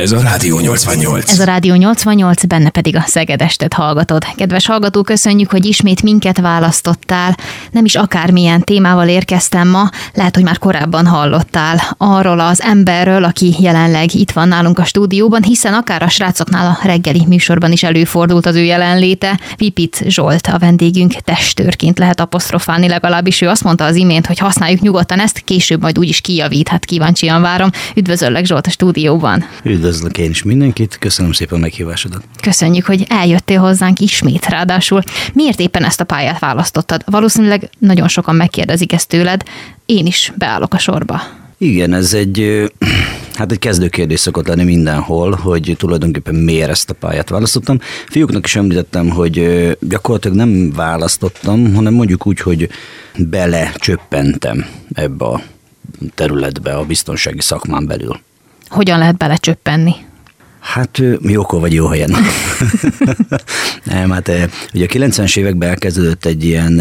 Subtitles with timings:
[0.00, 1.30] Ez a Rádió 88.
[1.30, 4.24] Ez a Rádió 88, benne pedig a Szegedestet hallgatod.
[4.36, 7.36] Kedves hallgató, köszönjük, hogy ismét minket választottál.
[7.70, 13.54] Nem is akármilyen témával érkeztem ma, lehet, hogy már korábban hallottál arról az emberről, aki
[13.58, 18.46] jelenleg itt van nálunk a stúdióban, hiszen akár a srácoknál a reggeli műsorban is előfordult
[18.46, 19.40] az ő jelenléte.
[19.56, 24.80] Pipit Zsolt a vendégünk testőrként lehet apostrofálni, legalábbis ő azt mondta az imént, hogy használjuk
[24.80, 27.70] nyugodtan ezt, később majd úgyis kijavít, hát kíváncsian várom.
[27.94, 29.44] Üdvözöllek Zsolt a stúdióban.
[29.90, 32.22] Üdvözlök én is mindenkit, köszönöm szépen a meghívásodat.
[32.42, 35.02] Köszönjük, hogy eljöttél hozzánk ismét, ráadásul.
[35.32, 37.02] Miért éppen ezt a pályát választottad?
[37.06, 39.42] Valószínűleg nagyon sokan megkérdezik ezt tőled,
[39.86, 41.22] én is beállok a sorba.
[41.58, 42.70] Igen, ez egy,
[43.38, 47.78] hát egy kezdőkérdés szokott lenni mindenhol, hogy tulajdonképpen miért ezt a pályát választottam.
[48.08, 49.36] Fiúknak is említettem, hogy
[49.80, 52.68] gyakorlatilag nem választottam, hanem mondjuk úgy, hogy
[53.16, 55.42] belecsöppentem ebbe a
[56.14, 58.20] területbe a biztonsági szakmán belül.
[58.70, 59.94] Hogyan lehet belecsöppenni?
[60.60, 62.14] Hát jókor vagy jó helyen.
[63.84, 64.28] Nem, hát
[64.74, 66.80] ugye a 90-es években elkezdődött egy ilyen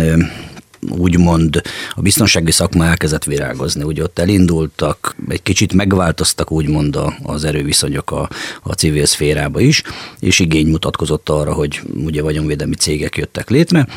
[0.89, 3.83] úgymond a biztonsági szakma elkezdett virágozni.
[3.83, 8.29] Ugye ott elindultak, egy kicsit megváltoztak úgymond az erőviszonyok a,
[8.61, 9.83] a civil szférába is,
[10.19, 13.87] és igény mutatkozott arra, hogy ugye vagyonvédelmi cégek jöttek létre.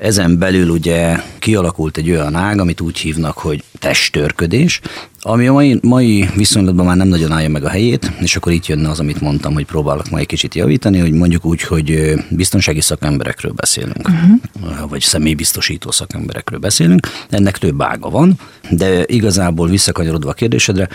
[0.00, 4.80] Ezen belül ugye kialakult egy olyan ág, amit úgy hívnak, hogy testtörködés,
[5.20, 8.66] ami a mai, mai viszonylatban már nem nagyon állja meg a helyét, és akkor itt
[8.66, 12.80] jönne az, amit mondtam, hogy próbálok majd egy kicsit javítani, hogy mondjuk úgy, hogy biztonsági
[12.80, 14.88] szakemberekről beszélünk, uh-huh.
[14.88, 17.06] vagy személybiztosító szakemberekről beszélünk.
[17.30, 18.38] Ennek több ága van,
[18.70, 20.88] de igazából visszakanyarodva a kérdésedre,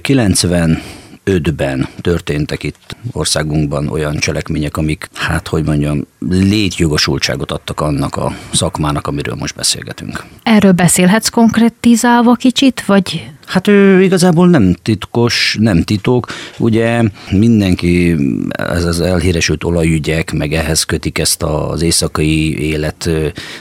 [0.00, 0.82] 90
[1.24, 9.06] 2005-ben történtek itt országunkban olyan cselekmények, amik, hát hogy mondjam, létjogosultságot adtak annak a szakmának,
[9.06, 10.24] amiről most beszélgetünk.
[10.42, 16.26] Erről beszélhetsz konkrétizálva kicsit, vagy Hát ő igazából nem titkos, nem titok.
[16.58, 18.16] Ugye mindenki,
[18.48, 23.10] ez az elhíresült olajügyek, meg ehhez kötik ezt az éjszakai élet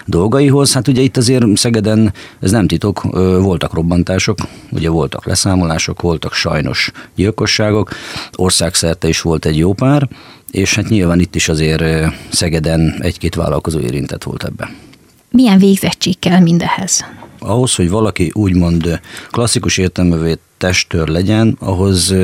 [0.06, 0.74] dolgaihoz.
[0.74, 3.02] Hát ugye itt azért Szegeden ez nem titok,
[3.42, 4.38] voltak robbantások,
[4.70, 7.90] ugye voltak leszámolások, voltak sajnos gyilkosságok,
[8.36, 10.08] országszerte is volt egy jó pár,
[10.52, 11.84] és hát nyilván itt is azért
[12.30, 14.76] Szegeden egy-két vállalkozó érintett volt ebben.
[15.30, 17.06] Milyen végzettség kell mindehez?
[17.42, 22.16] Ahhoz, hogy valaki úgymond klasszikus értelmevét testőr legyen, ahhoz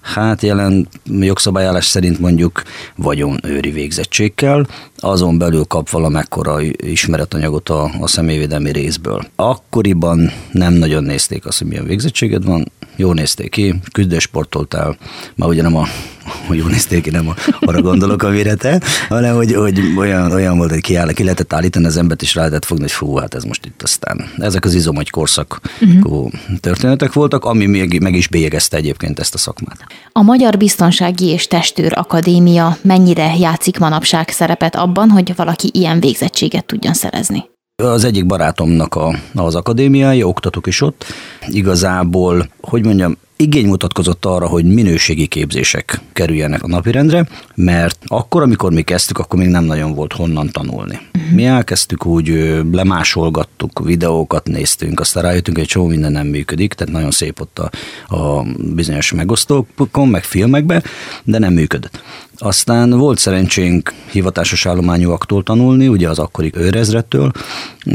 [0.00, 2.62] hát jelen jogszabályállás szerint mondjuk
[2.96, 9.26] vagyonőri végzettség kell, azon belül kap valamekkora ismeretanyagot a, a személyvédelmi részből.
[9.36, 14.96] Akkoriban nem nagyon nézték azt, hogy milyen végzettséged van, jó nézték ki, küzdősportoltál,
[15.34, 15.86] már ugye nem a,
[16.60, 20.70] jó nézték ki, nem a, arra gondolok, amire te, hanem hogy, hogy olyan, olyan volt,
[20.70, 23.34] hogy ki, áll, ki lehetett állítani az embert, és rá lehetett fogni, hogy fú, hát
[23.34, 24.30] ez most itt aztán.
[24.36, 26.30] Ezek az izomagy korszak uh-huh.
[26.60, 29.86] történetek voltak, ami még, meg is bélyegezte egyébként ezt a szakmát.
[30.12, 36.64] A Magyar Biztonsági és Testőr Akadémia mennyire játszik manapság szerepet abban, hogy valaki ilyen végzettséget
[36.64, 37.44] tudjon szerezni?
[37.82, 41.04] Az egyik barátomnak a, az akadémiája, oktatok is ott.
[41.46, 48.72] Igazából, hogy mondjam, igény mutatkozott arra, hogy minőségi képzések kerüljenek a napirendre, mert akkor, amikor
[48.72, 51.00] mi kezdtük, akkor még nem nagyon volt honnan tanulni.
[51.14, 51.32] Uh-huh.
[51.32, 52.28] Mi elkezdtük úgy,
[52.72, 57.70] lemásolgattuk, videókat néztünk, aztán rájöttünk, hogy csomó minden nem működik, tehát nagyon szép ott a,
[58.16, 58.44] a
[58.74, 60.82] bizonyos megosztókon, meg filmekben,
[61.24, 62.02] de nem működött.
[62.38, 67.32] Aztán volt szerencsénk hivatásos állományúaktól tanulni, ugye az akkori őrezrettől,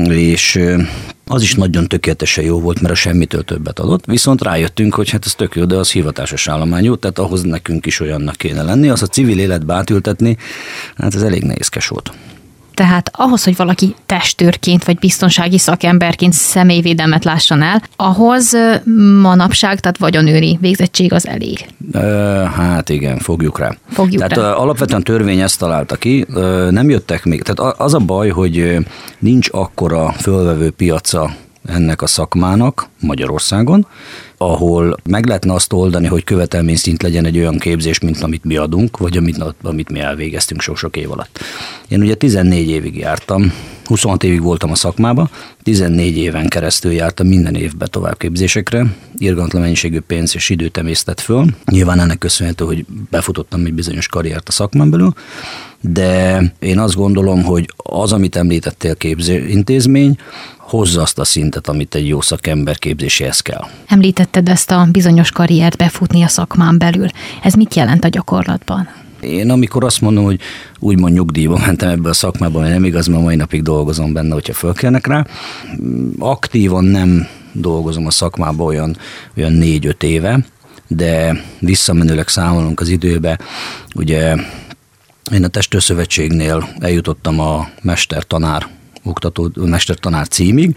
[0.09, 0.59] és
[1.28, 4.06] az is nagyon tökéletesen jó volt, mert a semmitől többet adott.
[4.06, 8.00] Viszont rájöttünk, hogy hát ez tök jó, de az hivatásos állományú, tehát ahhoz nekünk is
[8.00, 8.90] olyannak kéne lenni.
[8.90, 10.38] Az a civil életbe átültetni,
[10.96, 12.12] hát ez elég nehézkes volt.
[12.81, 18.58] Tehát ahhoz, hogy valaki testőrként vagy biztonsági szakemberként személyvédelmet lásson el, ahhoz
[19.22, 21.66] manapság, tehát vagyonőri végzettség az elég.
[22.56, 23.75] Hát igen, fogjuk rá.
[23.90, 24.52] Fogjuk tehát rá.
[24.52, 26.25] alapvetően törvény ezt találta ki,
[26.70, 27.41] nem jöttek még.
[27.41, 28.78] Tehát az a baj, hogy
[29.20, 31.31] nincs akkora fölvevő piaca
[31.66, 33.88] ennek a szakmának Magyarországon,
[34.41, 38.57] ahol meg lehetne azt oldani, hogy követelmény szint legyen egy olyan képzés, mint amit mi
[38.57, 41.40] adunk, vagy amit, amit mi elvégeztünk sok-sok év alatt.
[41.88, 43.53] Én ugye 14 évig jártam,
[43.91, 45.29] 26 évig voltam a szakmába,
[45.64, 48.85] 14 éven keresztül jártam minden évben továbbképzésekre,
[49.17, 51.46] irgatlan mennyiségű pénz és időt emésztett föl.
[51.66, 55.14] Nyilván ennek köszönhető, hogy befutottam egy bizonyos karriert a szakmán belül,
[55.82, 60.17] de én azt gondolom, hogy az, amit említettél képző intézmény,
[60.58, 63.66] hozza azt a szintet, amit egy jó szakember képzéséhez kell.
[63.88, 67.08] Említetted ezt a bizonyos karriert befutni a szakmán belül.
[67.41, 69.01] Ez mit jelent a gyakorlatban?
[69.22, 70.40] Én amikor azt mondom, hogy
[70.79, 74.53] úgymond nyugdíjba mentem ebbe a szakmába, mert nem igaz, mert mai napig dolgozom benne, hogyha
[74.53, 75.26] fölkelnek rá.
[76.20, 78.97] Aktívan nem dolgozom a szakmában olyan,
[79.38, 80.46] olyan négy-öt éve,
[80.88, 83.40] de visszamenőleg számolunk az időbe,
[83.96, 84.35] ugye
[85.32, 88.67] én a Testőszövetségnél eljutottam a mestertanár
[89.03, 90.76] oktató mestertanár címig,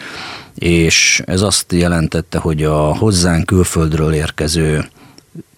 [0.55, 4.85] és ez azt jelentette, hogy a hozzánk külföldről érkező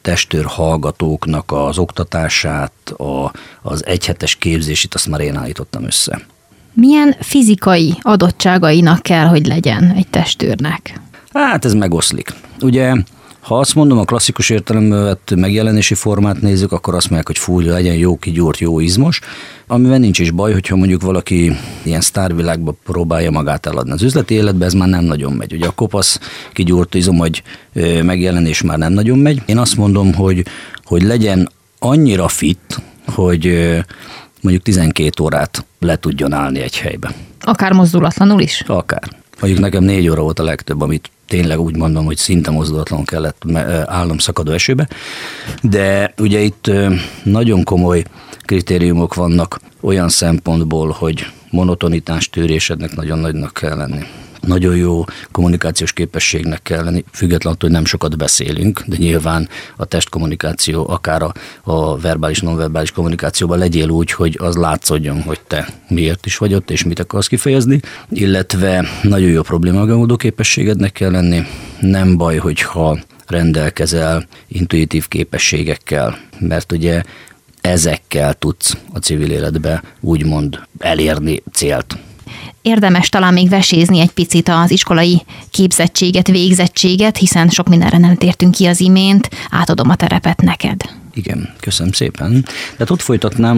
[0.06, 3.32] testőr hallgatóknak az oktatását, a,
[3.62, 6.20] az egyhetes képzését, azt már én állítottam össze.
[6.72, 11.00] Milyen fizikai adottságainak kell, hogy legyen egy testőrnek?
[11.32, 12.32] Hát ez megoszlik.
[12.60, 12.94] Ugye
[13.46, 17.64] ha azt mondom, a klasszikus értelemben vett megjelenési formát nézzük, akkor azt mondják, hogy fúj,
[17.64, 19.20] legyen jó kigyúrt, jó izmos,
[19.66, 23.92] amivel nincs is baj, hogyha mondjuk valaki ilyen sztárvilágba próbálja magát eladni.
[23.92, 25.52] Az üzleti életben ez már nem nagyon megy.
[25.52, 26.20] Ugye a kopasz
[26.52, 27.42] kigyúrt hogy
[28.02, 29.42] megjelenés már nem nagyon megy.
[29.46, 30.44] Én azt mondom, hogy,
[30.84, 33.44] hogy legyen annyira fit, hogy
[34.40, 37.14] mondjuk 12 órát le tudjon állni egy helybe.
[37.40, 38.64] Akár mozdulatlanul is?
[38.66, 39.02] Akár.
[39.40, 43.42] Mondjuk nekem négy óra volt a legtöbb, amit tényleg úgy mondom, hogy szinte mozdulatlan kellett
[43.84, 44.88] állnom szakadó esőbe.
[45.62, 46.70] De ugye itt
[47.22, 48.04] nagyon komoly
[48.44, 54.04] kritériumok vannak olyan szempontból, hogy monotonitás tűrésednek nagyon nagynak kell lenni
[54.46, 60.88] nagyon jó kommunikációs képességnek kell lenni, függetlenül, hogy nem sokat beszélünk, de nyilván a testkommunikáció,
[60.88, 61.32] akár a,
[61.62, 66.70] a verbális, nonverbális kommunikációban legyél úgy, hogy az látszódjon, hogy te miért is vagy ott,
[66.70, 71.42] és mit akarsz kifejezni, illetve nagyon jó probléma képességednek kell lenni.
[71.80, 77.02] Nem baj, hogyha rendelkezel intuitív képességekkel, mert ugye
[77.60, 81.96] ezekkel tudsz a civil életbe úgymond elérni célt
[82.66, 88.54] érdemes talán még vesézni egy picit az iskolai képzettséget, végzettséget, hiszen sok mindenre nem tértünk
[88.54, 90.80] ki az imént, átadom a terepet neked.
[91.14, 92.44] Igen, köszönöm szépen.
[92.76, 93.56] De ott folytatnám,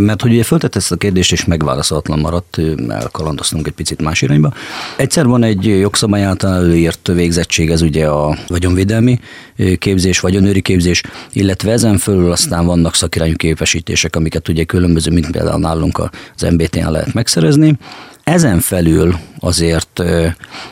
[0.00, 4.52] mert hogy ugye föltett ezt a kérdést, és megválaszolatlan maradt, elkalandoztunk egy picit más irányba.
[4.96, 9.20] Egyszer van egy jogszabály által előírt végzettség, ez ugye a vagyonvédelmi
[9.78, 11.02] képzés, vagyonőri képzés,
[11.32, 16.90] illetve ezen fölül aztán vannak szakirányú képesítések, amiket ugye különböző, mint például nálunk az MBT-n
[16.90, 17.76] lehet megszerezni.
[18.24, 20.02] Ezen felül azért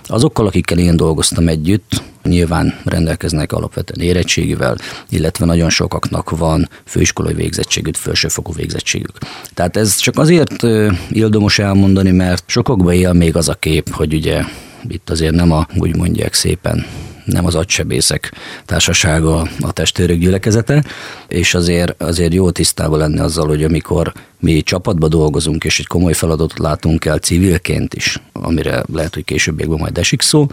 [0.05, 4.77] azokkal, akikkel én dolgoztam együtt, nyilván rendelkeznek alapvetően érettségivel,
[5.09, 9.19] illetve nagyon sokaknak van főiskolai végzettségük, felsőfokú végzettségük.
[9.55, 10.63] Tehát ez csak azért
[11.11, 14.45] ildomos elmondani, mert sokakban él még az a kép, hogy ugye
[14.89, 16.87] itt azért nem a, úgy mondják szépen,
[17.25, 18.33] nem az agysebészek
[18.65, 20.85] társasága a testőrök gyülekezete,
[21.29, 26.13] és azért, azért jó tisztában lenni azzal, hogy amikor mi csapatba dolgozunk, és egy komoly
[26.13, 30.47] feladatot látunk el civilként is, amire lehet, hogy későbbiekben majd esik szó,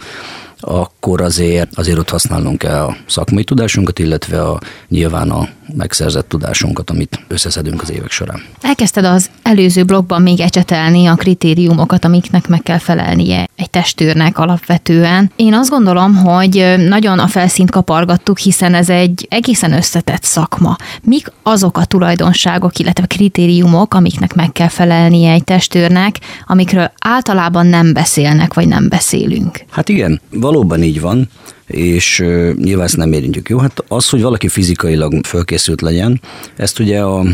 [0.60, 6.90] akkor azért, azért ott használnunk kell a szakmai tudásunkat, illetve a, nyilván a megszerzett tudásunkat,
[6.90, 8.42] amit összeszedünk az évek során.
[8.60, 15.32] Elkezdted az előző blogban még ecsetelni a kritériumokat, amiknek meg kell felelnie egy testőrnek alapvetően.
[15.36, 20.76] Én azt gondolom, hogy nagyon a felszínt kapargattuk, hiszen ez egy egészen összetett szakma.
[21.02, 26.16] Mik azok a tulajdonságok, illetve kritériumok, amiknek meg kell felelnie egy testőrnek,
[26.46, 29.64] amikről általában nem beszélnek, vagy nem beszélünk?
[29.70, 30.20] Hát igen,
[30.50, 31.28] valóban így van
[31.70, 32.18] és
[32.56, 33.48] nyilván ezt nem érintjük.
[33.48, 36.20] Jó, hát az, hogy valaki fizikailag fölkészült legyen,
[36.56, 37.24] ezt ugye, a,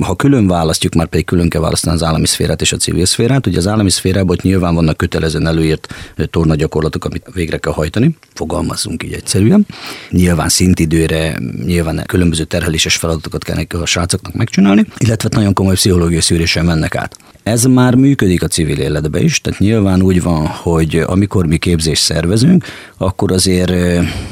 [0.00, 3.46] ha külön választjuk, már pedig külön kell választani az állami szférát és a civil szférát,
[3.46, 5.94] ugye az állami szférában ott nyilván vannak kötelezően előírt
[6.30, 9.66] torna gyakorlatok, amit végre kell hajtani, fogalmazzunk így egyszerűen.
[10.10, 16.64] Nyilván szintidőre, nyilván különböző terheléses feladatokat kell a srácoknak megcsinálni, illetve nagyon komoly pszichológiai szűrésen
[16.64, 17.16] mennek át.
[17.44, 22.02] Ez már működik a civil életben is, tehát nyilván úgy van, hogy amikor mi képzést
[22.02, 22.64] szervezünk,
[22.98, 23.72] akkor azért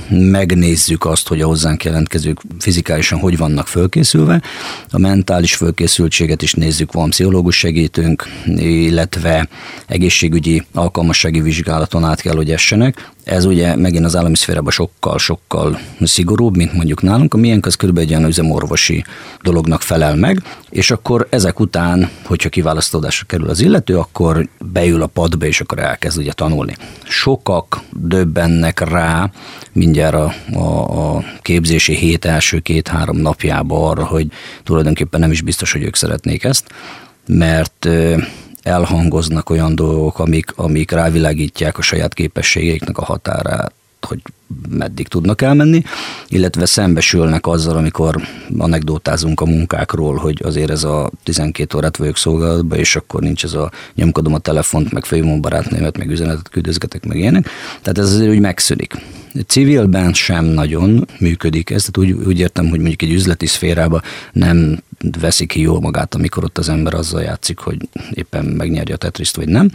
[0.09, 4.42] megnézzük azt, hogy a hozzánk jelentkezők fizikálisan hogy vannak fölkészülve.
[4.90, 8.25] A mentális fölkészültséget is nézzük, van pszichológus segítünk,
[8.57, 9.49] illetve
[9.87, 13.11] egészségügyi alkalmassági vizsgálaton át kell, hogy essenek.
[13.25, 17.35] Ez ugye megint az állami szférában sokkal-sokkal szigorúbb, mint mondjuk nálunk.
[17.35, 19.05] A miénk az körülbelül egy olyan üzemorvosi
[19.43, 25.07] dolognak felel meg, és akkor ezek után, hogyha kiválasztódásra kerül az illető, akkor beül a
[25.07, 26.76] padba, és akkor elkezd ugye tanulni.
[27.05, 29.31] Sokak döbbennek rá
[29.73, 34.26] mindjárt a, a, a képzési hét első két-három napjába arra, hogy
[34.62, 36.64] tulajdonképpen nem is biztos, hogy ők szeretnék ezt,
[37.26, 37.88] mert
[38.62, 44.23] elhangoznak olyan dolgok, amik, amik rávilágítják a saját képességeiknek a határát, hogy
[44.68, 45.82] meddig tudnak elmenni,
[46.28, 48.23] illetve szembesülnek azzal, amikor
[48.59, 53.52] anekdotázunk a munkákról, hogy azért ez a 12 órát vagyok szolgálatban, és akkor nincs ez
[53.52, 57.49] a nyomkodom a telefont, meg főjön barátnőmet, meg üzenetet küldözgetek, meg ilyenek.
[57.82, 58.94] Tehát ez azért úgy megszűnik.
[59.47, 64.82] Civilben sem nagyon működik ez, tehát úgy, úgy értem, hogy mondjuk egy üzleti szférában nem
[65.21, 67.76] veszi ki jól magát, amikor ott az ember azzal játszik, hogy
[68.11, 69.71] éppen megnyerje a tetriszt, vagy nem.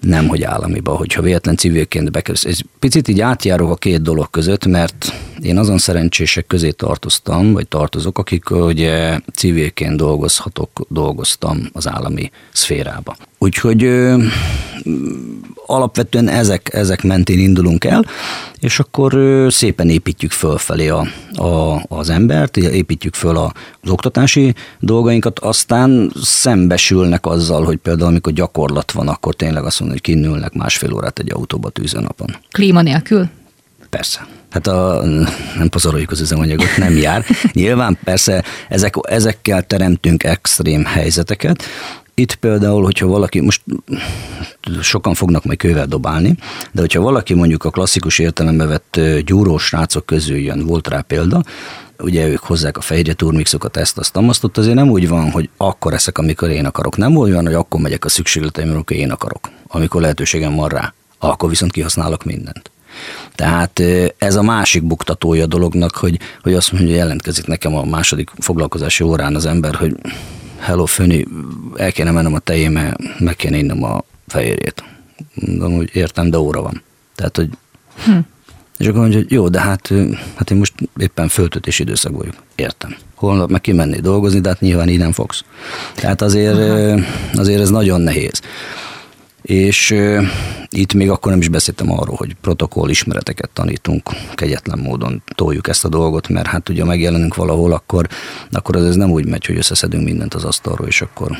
[0.00, 2.44] Nem, hogy államiba, hogyha véletlen civilként bekerülsz.
[2.44, 7.52] Ez picit így átjárok a két dolog dolog között, mert én azon szerencsések közé tartoztam,
[7.52, 13.16] vagy tartozok, akik ugye civilként dolgozhatok, dolgoztam az állami szférába.
[13.38, 14.22] Úgyhogy ö,
[15.66, 18.04] alapvetően ezek, ezek mentén indulunk el,
[18.60, 23.52] és akkor ö, szépen építjük fölfelé a, a, az embert, építjük föl a,
[23.82, 29.98] az oktatási dolgainkat, aztán szembesülnek azzal, hogy például amikor gyakorlat van, akkor tényleg azt mondja,
[30.02, 32.36] hogy kinülnek másfél órát egy autóba tűzőnapon.
[32.50, 33.28] Klíma nélkül?
[33.94, 34.26] Persze.
[34.50, 35.02] Hát a,
[35.56, 37.24] nem pazaroljuk az üzemanyagot, nem jár.
[37.52, 41.62] Nyilván persze ezek, ezekkel teremtünk extrém helyzeteket.
[42.14, 43.62] Itt például, hogyha valaki, most
[44.80, 46.36] sokan fognak majd kővel dobálni,
[46.72, 51.42] de hogyha valaki mondjuk a klasszikus értelembe vett gyúrós rácok közül jön, volt rá példa,
[51.98, 55.92] ugye ők hozzák a fehérje turmixokat, ezt, azt, amasztott, azért nem úgy van, hogy akkor
[55.92, 56.96] eszek, amikor én akarok.
[56.96, 60.94] Nem úgy van, hogy akkor megyek a szükségleteim, amikor én akarok, amikor lehetőségem van rá.
[61.18, 62.72] Akkor viszont kihasználok mindent.
[63.34, 63.82] Tehát
[64.18, 68.30] ez a másik buktatója a dolognak, hogy, hogy azt mondja, hogy jelentkezik nekem a második
[68.38, 69.96] foglalkozási órán az ember, hogy
[70.58, 71.26] hello Föni,
[71.76, 74.84] el kéne mennem a tejéme, meg kéne innom a fehérjét.
[75.34, 76.82] Mondom, hogy értem, de óra van.
[77.14, 77.48] Tehát, hogy
[78.04, 78.18] hm.
[78.78, 79.92] És akkor mondja, hogy jó, de hát,
[80.34, 82.34] hát én most éppen föltöltés időszak vagyok.
[82.54, 82.96] Értem.
[83.14, 85.44] Holnap meg kimenni dolgozni, de hát nyilván így nem fogsz.
[85.94, 86.58] Tehát azért,
[87.34, 88.40] azért ez nagyon nehéz
[89.44, 89.94] és
[90.68, 95.84] itt még akkor nem is beszéltem arról, hogy protokoll ismereteket tanítunk, kegyetlen módon toljuk ezt
[95.84, 98.08] a dolgot, mert hát ugye megjelenünk valahol, akkor,
[98.50, 101.38] akkor az ez nem úgy megy, hogy összeszedünk mindent az asztalról, és akkor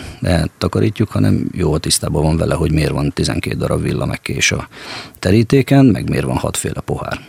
[0.58, 4.68] takarítjuk, hanem jó tisztában van vele, hogy miért van 12 darab villamekés a
[5.18, 7.20] terítéken, meg miért van hatféle pohár.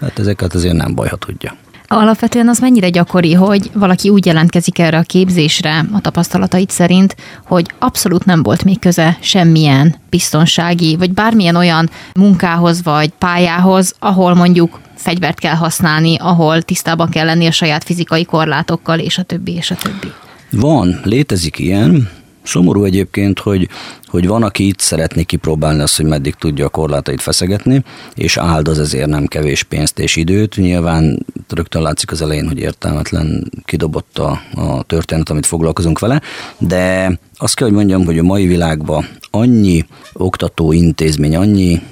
[0.00, 1.56] Hát ezeket azért nem baj, ha tudja.
[1.96, 7.66] Alapvetően az mennyire gyakori, hogy valaki úgy jelentkezik erre a képzésre a tapasztalatait szerint, hogy
[7.78, 14.80] abszolút nem volt még köze semmilyen biztonsági, vagy bármilyen olyan munkához vagy pályához, ahol mondjuk
[14.94, 19.70] fegyvert kell használni, ahol tisztában kell lenni a saját fizikai korlátokkal, és a többi, és
[19.70, 20.12] a többi.
[20.50, 22.08] Van, létezik ilyen,
[22.44, 23.68] Szomorú egyébként, hogy,
[24.06, 27.84] hogy van, aki itt szeretné kipróbálni azt, hogy meddig tudja a korlátait feszegetni,
[28.14, 30.56] és áldoz ezért nem kevés pénzt és időt.
[30.56, 36.20] Nyilván rögtön látszik az elején, hogy értelmetlen kidobott a, a történet, amit foglalkozunk vele,
[36.58, 41.82] de azt kell, hogy mondjam, hogy a mai világban annyi oktató intézmény, annyi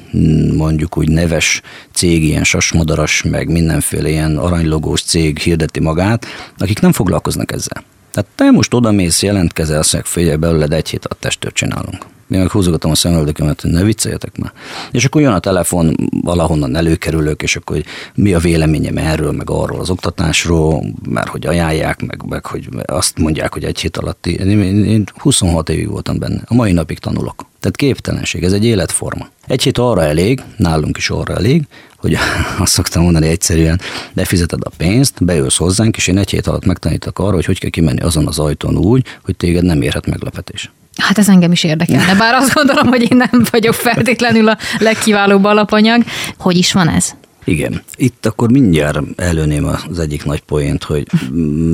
[0.56, 6.26] mondjuk úgy neves cég, ilyen sasmadaras, meg mindenféle ilyen aranylogós cég hirdeti magát,
[6.58, 7.84] akik nem foglalkoznak ezzel.
[8.12, 12.06] Tehát te most odamész, jelentkezel, mondják, figyelj belőled, egy hét a testőrt csinálunk.
[12.30, 14.52] Én meg húzogatom a szemöldökömet, hogy ne vicceljetek már.
[14.90, 19.50] És akkor jön a telefon, valahonnan előkerülök, és akkor hogy mi a véleményem erről, meg
[19.50, 24.26] arról az oktatásról, mert hogy ajánlják, meg, meg hogy azt mondják, hogy egy hét alatt.
[24.26, 27.44] Én, én 26 évig voltam benne, a mai napig tanulok.
[27.60, 29.28] Tehát képtelenség, ez egy életforma.
[29.46, 31.66] Egy hét arra elég, nálunk is arra elég,
[32.02, 32.16] hogy
[32.58, 33.80] azt szoktam mondani egyszerűen,
[34.12, 37.70] befizeted a pénzt, beülsz hozzánk, és én egy hét alatt megtanítok arra, hogy hogy kell
[37.70, 40.70] kimenni azon az ajtón úgy, hogy téged nem érhet meglepetés.
[40.96, 45.44] Hát ez engem is érdekelne, bár azt gondolom, hogy én nem vagyok feltétlenül a legkiválóbb
[45.44, 46.04] alapanyag.
[46.38, 47.14] Hogy is van ez?
[47.44, 47.82] Igen.
[47.96, 51.06] Itt akkor mindjárt előném az egyik nagy poént, hogy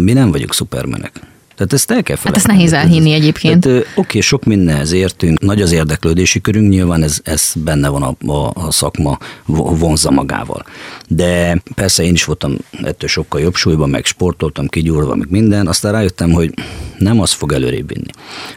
[0.05, 1.21] mi nem vagyok szupermenek.
[1.59, 3.61] Tehát ezt el kell Hát ezt nehéz elhinni egyébként.
[3.61, 8.33] Tehát, oké, sok mindenhez értünk, nagy az érdeklődési körünk, nyilván ez, ez benne van a,
[8.33, 10.65] a, a szakma, vonza magával.
[11.09, 15.93] De persze én is voltam ettől sokkal jobb súlyban, meg sportoltam, kigyúrva, meg minden, aztán
[15.93, 16.55] rájöttem, hogy
[16.99, 18.11] nem az fog előrébb vinni,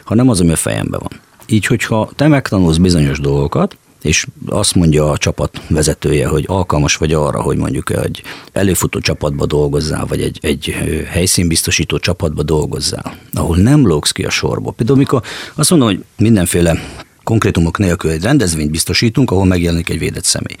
[0.04, 1.20] hanem az, ami a fejemben van.
[1.46, 7.12] Így, hogyha te megtanulsz bizonyos dolgokat, és azt mondja a csapat vezetője, hogy alkalmas vagy
[7.12, 10.74] arra, hogy mondjuk egy előfutó csapatba dolgozzál, vagy egy, egy
[11.08, 14.70] helyszínbiztosító csapatba dolgozzál, ahol nem lógsz ki a sorba.
[14.70, 15.22] Például, amikor
[15.54, 16.78] azt mondom, hogy mindenféle
[17.24, 20.56] konkrétumok nélkül egy rendezvényt biztosítunk, ahol megjelenik egy védett személy.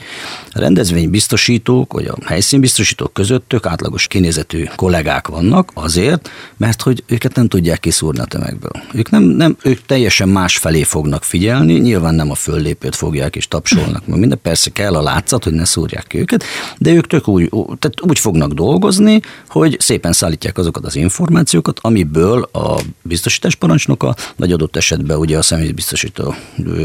[0.52, 7.34] A rendezvénybiztosítók, vagy a helyszínbiztosítók között tök átlagos kinézetű kollégák vannak azért, mert hogy őket
[7.34, 8.82] nem tudják kiszúrni a tömegből.
[8.92, 13.48] Ők, nem, nem, ők teljesen más felé fognak figyelni, nyilván nem a föllépőt fogják és
[13.48, 16.44] tapsolnak, mert minden persze kell a látszat, hogy ne szúrják ki őket,
[16.78, 22.42] de ők tök úgy, tehát úgy fognak dolgozni, hogy szépen szállítják azokat az információkat, amiből
[22.52, 26.34] a biztosításparancsnoka, vagy adott esetben ugye a személybiztosító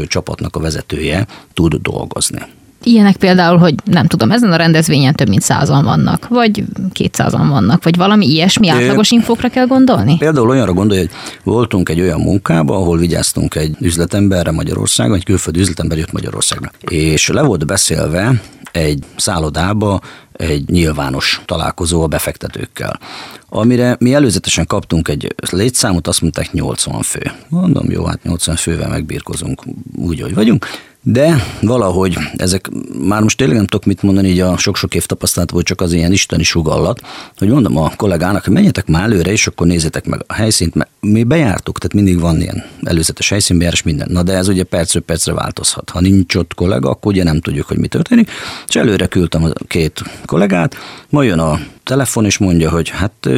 [0.06, 2.42] csapatnak a vezetője tud dolgozni.
[2.82, 7.84] Ilyenek például, hogy nem tudom, ezen a rendezvényen több mint százan vannak, vagy kétszázan vannak,
[7.84, 10.16] vagy valami ilyesmi átlagos infókra kell gondolni?
[10.16, 11.10] Például olyanra gondolj, hogy
[11.42, 16.70] voltunk egy olyan munkába, ahol vigyáztunk egy üzletemberre Magyarországon, egy külföldi üzletember jött Magyarországra.
[16.80, 18.40] És le volt beszélve
[18.72, 20.00] egy szállodába
[20.32, 23.00] egy nyilvános találkozó a befektetőkkel.
[23.48, 27.32] Amire mi előzetesen kaptunk egy létszámot, azt mondták 80 fő.
[27.48, 29.62] Mondom, jó, hát 80 fővel megbírkozunk
[29.96, 30.66] úgy, hogy vagyunk
[31.10, 32.68] De valahogy ezek,
[33.02, 36.12] már most tényleg nem tudok mit mondani, így a sok-sok év tapasztalatból csak az ilyen
[36.12, 37.00] isteni sugallat,
[37.38, 40.90] hogy mondom a kollégának, hogy menjetek már előre, és akkor nézzétek meg a helyszínt, mert
[41.00, 44.08] mi bejártuk, tehát mindig van ilyen előzetes helyszínbejárás, minden.
[44.10, 45.90] Na de ez ugye percről percre változhat.
[45.90, 48.30] Ha nincs ott kollega, akkor ugye nem tudjuk, hogy mi történik.
[48.66, 50.76] És előre küldtem a két kollégát,
[51.08, 53.28] majd jön a telefon, és mondja, hogy hát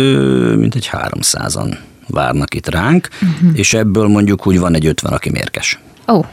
[0.57, 3.59] mint egy 300-an várnak itt ránk, uh-huh.
[3.59, 5.79] és ebből mondjuk úgy van egy 50, aki mérges.
[6.09, 6.15] Ó.
[6.15, 6.27] Oh.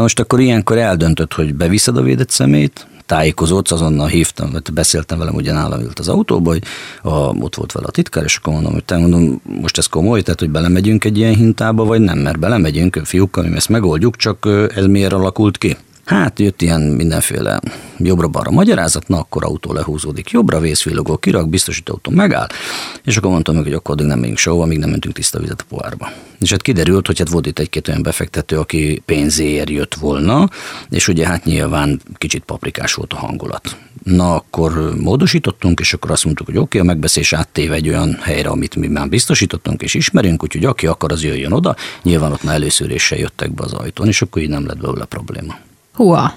[0.00, 5.34] Most akkor ilyenkor eldöntött, hogy beviszed a védett szemét, tájékozódsz, azonnal hívtam, vagy beszéltem velem,
[5.34, 6.62] ugye nálam ült az autóba, hogy
[7.02, 10.22] a, ott volt vele a titkár, és akkor mondom, hogy te mondom, most ez komoly,
[10.22, 14.48] tehát hogy belemegyünk egy ilyen hintába, vagy nem, mert belemegyünk, fiúkkal, mi ezt megoldjuk, csak
[14.74, 15.76] ez miért alakult ki?
[16.12, 17.60] Hát jött ilyen mindenféle
[17.98, 22.46] jobbra-balra magyarázat, na akkor autó lehúzódik jobbra, vészvillogó kirak, biztosító autó megáll,
[23.04, 25.60] és akkor mondtam meg, hogy akkor addig nem megyünk sehova, még nem mentünk tiszta vizet
[25.60, 26.10] a pohárba.
[26.40, 30.48] És hát kiderült, hogy hát volt itt egy-két olyan befektető, aki pénzéért jött volna,
[30.90, 33.76] és ugye hát nyilván kicsit paprikás volt a hangulat.
[34.02, 38.18] Na akkor módosítottunk, és akkor azt mondtuk, hogy oké, okay, a megbeszélés áttéve egy olyan
[38.20, 41.76] helyre, amit mi már biztosítottunk és ismerünk, úgyhogy aki akar, az jöjjön oda.
[42.02, 45.54] Nyilván ott már először jöttek be az ajtón, és akkor így nem lett belőle probléma.
[45.94, 46.34] who are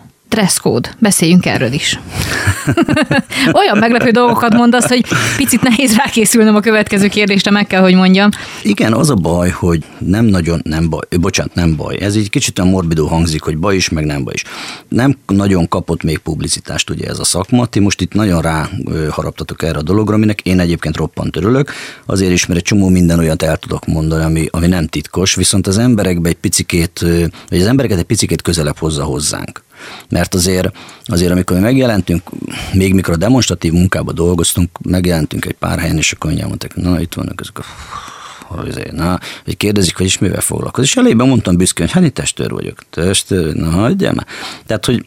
[0.61, 1.99] code, beszéljünk erről is.
[3.59, 5.05] Olyan meglepő dolgokat mondasz, hogy
[5.37, 8.29] picit nehéz rákészülnöm a következő kérdésre, meg kell, hogy mondjam.
[8.63, 11.97] Igen, az a baj, hogy nem nagyon, nem baj, bocsánat, nem baj.
[12.01, 14.43] Ez egy kicsit a morbidó hangzik, hogy baj is, meg nem baj is.
[14.87, 17.65] Nem nagyon kapott még publicitást ugye ez a szakma.
[17.65, 18.69] Ti most itt nagyon rá
[19.09, 21.71] haraptatok erre a dologra, aminek én egyébként roppant örülök.
[22.05, 25.67] Azért is, mert egy csomó minden olyat el tudok mondani, ami, ami nem titkos, viszont
[25.67, 27.05] az emberekbe egy picikét,
[27.49, 29.63] vagy az embereket egy picikét közelebb hozza hozzánk.
[30.09, 32.29] Mert azért, azért amikor mi megjelentünk,
[32.73, 37.13] még mikor a demonstratív munkába dolgoztunk, megjelentünk egy pár helyen, és akkor mondták, na itt
[37.13, 37.63] vannak ezek a
[38.47, 40.89] hogy, na, hogy kérdezik, hogy is mivel foglalkozik.
[40.89, 42.77] És elében mondtam büszkén, hogy hát testőr vagyok.
[42.89, 44.25] Testőr, na hagyjál már.
[44.65, 45.05] Tehát, hogy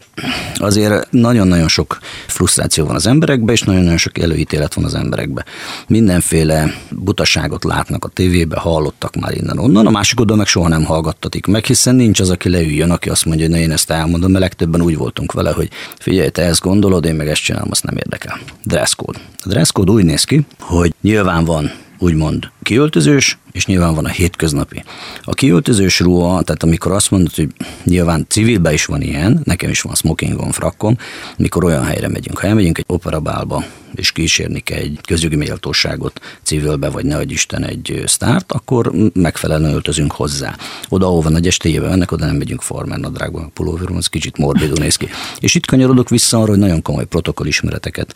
[0.55, 5.45] azért nagyon-nagyon sok frusztráció van az emberekben, és nagyon-nagyon sok előítélet van az emberekben.
[5.87, 11.47] Mindenféle butaságot látnak a tévébe, hallottak már innen-onnan, a másik oldal meg soha nem hallgattatik
[11.47, 14.43] meg, hiszen nincs az, aki leüljön, aki azt mondja, hogy na én ezt elmondom, mert
[14.43, 17.97] legtöbben úgy voltunk vele, hogy figyelj, te ezt gondolod, én meg ezt csinálom, azt nem
[17.97, 18.39] érdekel.
[18.65, 19.19] Dresscode.
[19.45, 24.83] A dresscode úgy néz ki, hogy nyilván van úgymond kiöltözős, és nyilván van a hétköznapi.
[25.23, 27.49] A kiöltözős ruha, tehát amikor azt mondod, hogy
[27.85, 30.97] nyilván civilben is van ilyen, nekem is van smokingom, frakkom,
[31.37, 32.39] mikor olyan helyre megyünk.
[32.39, 38.53] Ha elmegyünk egy operabálba, és kísérnik egy közjogi méltóságot civilbe, vagy nehogy Isten egy sztárt,
[38.53, 40.57] akkor megfelelően öltözünk hozzá.
[40.89, 44.97] Oda, ahova nagy estéjében mennek, oda nem megyünk farmer nadrágban, pulóveron, az kicsit morbidul néz
[44.97, 45.09] ki.
[45.41, 48.15] És itt kanyarodok vissza arra, hogy nagyon komoly protokollismereteket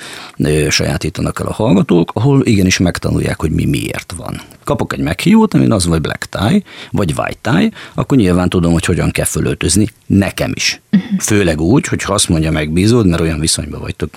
[0.68, 4.40] sajátítanak el a hallgatók, ahol igenis megtanulják, hogy mi miért van.
[4.64, 5.00] Kapok egy
[5.32, 9.24] meghívót, ami az vagy black tie, vagy white tie, akkor nyilván tudom, hogy hogyan kell
[9.24, 10.80] fölöltözni nekem is.
[11.18, 14.10] Főleg úgy, hogy ha azt mondja megbízód, mert olyan viszonyban vagytok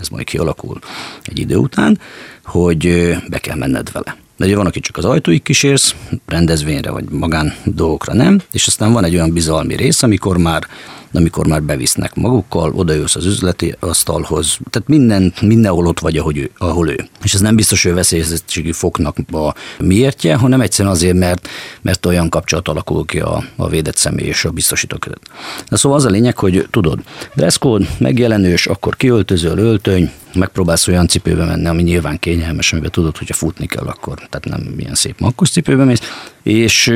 [0.00, 0.78] ez majd kialakul
[1.22, 1.98] egy idő után,
[2.44, 4.16] hogy be kell menned vele.
[4.36, 5.94] De ugye van, aki csak az ajtóig kísérsz,
[6.26, 10.66] rendezvényre vagy magán dolgokra nem, és aztán van egy olyan bizalmi rész, amikor már
[11.12, 16.50] amikor már bevisznek magukkal, odajössz az üzleti asztalhoz, tehát minden, mindenhol ott vagy, ahogy ő,
[16.58, 17.08] ahol ő.
[17.22, 21.48] És ez nem biztos, hogy veszélyezettségi foknak a miértje, hanem egyszerűen azért, mert,
[21.82, 25.22] mert olyan kapcsolat alakul ki a, a védett személy és a biztosító között.
[25.68, 26.98] Na szóval az a lényeg, hogy tudod,
[27.34, 33.34] dresscode, megjelenős, akkor kiöltözöl, öltöny, megpróbálsz olyan cipőbe menni, ami nyilván kényelmes, amiben tudod, hogyha
[33.34, 36.00] futni kell, akkor tehát nem ilyen szép makkos cipőbe mész,
[36.42, 36.92] és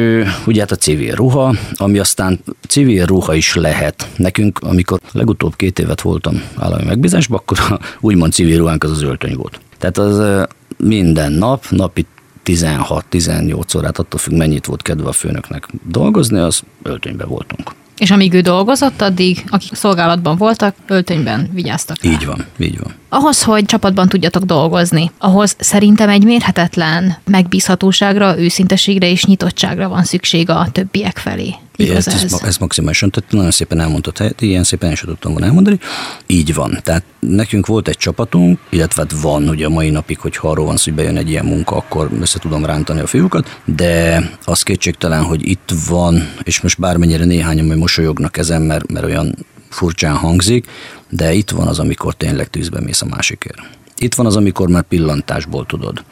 [0.46, 4.08] ugye hát a civil ruha, ami aztán civil ruha is lehet.
[4.16, 9.02] Nekünk, amikor legutóbb két évet voltam állami megbízásban, akkor a, úgymond civil ruhánk az az
[9.02, 9.60] öltöny volt.
[9.78, 12.06] Tehát az minden nap, napi
[12.44, 17.74] 16-18 órát, attól függ, mennyit volt kedve a főnöknek dolgozni, az öltönybe voltunk.
[17.98, 22.10] És amíg ő dolgozott, addig akik szolgálatban voltak, öltönyben vigyáztak rá.
[22.10, 22.92] Így van, így van.
[23.18, 30.50] Ahhoz, hogy csapatban tudjatok dolgozni, ahhoz szerintem egy mérhetetlen megbízhatóságra, őszinteségre és nyitottságra van szükség
[30.50, 31.54] a többiek felé.
[31.76, 32.40] Igaz ez, ez?
[32.42, 35.78] ez maximálisan, tehát nagyon szépen elmondtad, hát ilyen szépen is tudtam volna elmondani.
[36.26, 36.78] Így van.
[36.82, 40.66] Tehát nekünk volt egy csapatunk, illetve hát van ugye a mai napig, hogy ha arról
[40.66, 44.62] van szó, hogy bejön egy ilyen munka, akkor össze tudom rántani a fiúkat, de az
[44.62, 49.34] kétségtelen, hogy itt van, és most bármennyire néhányan majd mosolyognak ezen, mert, mert olyan
[49.68, 50.66] furcsán hangzik,
[51.08, 53.58] de itt van az, amikor tényleg tűzbe mész a másikért.
[53.98, 56.04] Itt van az, amikor már pillantásból tudod.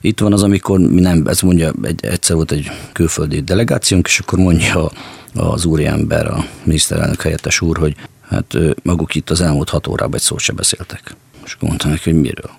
[0.00, 4.18] Itt van az, amikor mi nem, ez mondja, egy, egyszer volt egy külföldi delegációnk, és
[4.18, 4.90] akkor mondja
[5.34, 7.96] az úriember, a miniszterelnök helyettes úr, hogy
[8.28, 11.16] hát maguk itt az elmúlt hat órában egy szót se beszéltek.
[11.44, 12.50] És akkor mondtam neki, hogy miről.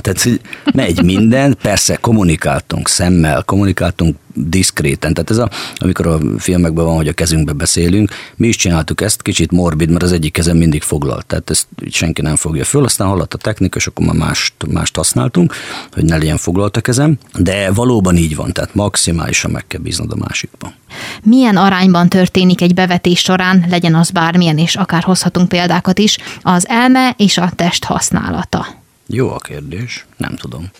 [0.00, 0.40] Tehát, hogy
[0.74, 5.14] megy minden, persze kommunikáltunk szemmel, kommunikáltunk diszkréten.
[5.14, 9.22] Tehát ez a, amikor a filmekben van, hogy a kezünkbe beszélünk, mi is csináltuk ezt,
[9.22, 11.26] kicsit morbid, mert az egyik kezem mindig foglalt.
[11.26, 14.96] Tehát ezt senki nem fogja föl, aztán hallott a technika, és akkor már mást, mást
[14.96, 15.54] használtunk,
[15.92, 17.18] hogy ne legyen foglalt a kezem.
[17.38, 20.74] De valóban így van, tehát maximálisan meg kell bíznod a másikban.
[21.22, 26.68] Milyen arányban történik egy bevetés során, legyen az bármilyen, és akár hozhatunk példákat is, az
[26.68, 28.82] elme és a test használata?
[29.06, 30.70] Jó a kérdés, nem tudom.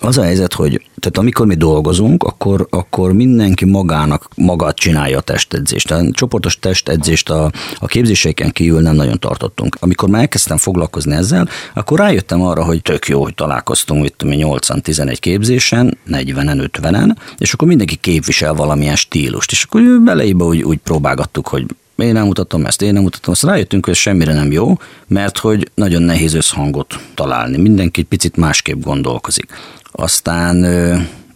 [0.00, 5.20] az a helyzet, hogy tehát amikor mi dolgozunk, akkor, akkor mindenki magának magát csinálja a
[5.20, 5.90] testedzést.
[5.90, 9.76] A csoportos testedzést a, a képzéseiken kívül nem nagyon tartottunk.
[9.80, 15.16] Amikor már elkezdtem foglalkozni ezzel, akkor rájöttem arra, hogy tök jó, hogy találkoztunk itt 8-11
[15.20, 21.48] képzésen, 40-en, 50-en, és akkor mindenki képvisel valamilyen stílust, és akkor beleibe úgy, úgy próbálgattuk,
[21.48, 21.66] hogy
[21.96, 23.42] én nem mutatom ezt, én nem mutatom ezt.
[23.42, 27.56] Rájöttünk, hogy semmire nem jó, mert hogy nagyon nehéz összhangot találni.
[27.56, 29.46] Mindenki egy picit másképp gondolkozik.
[29.92, 30.64] Aztán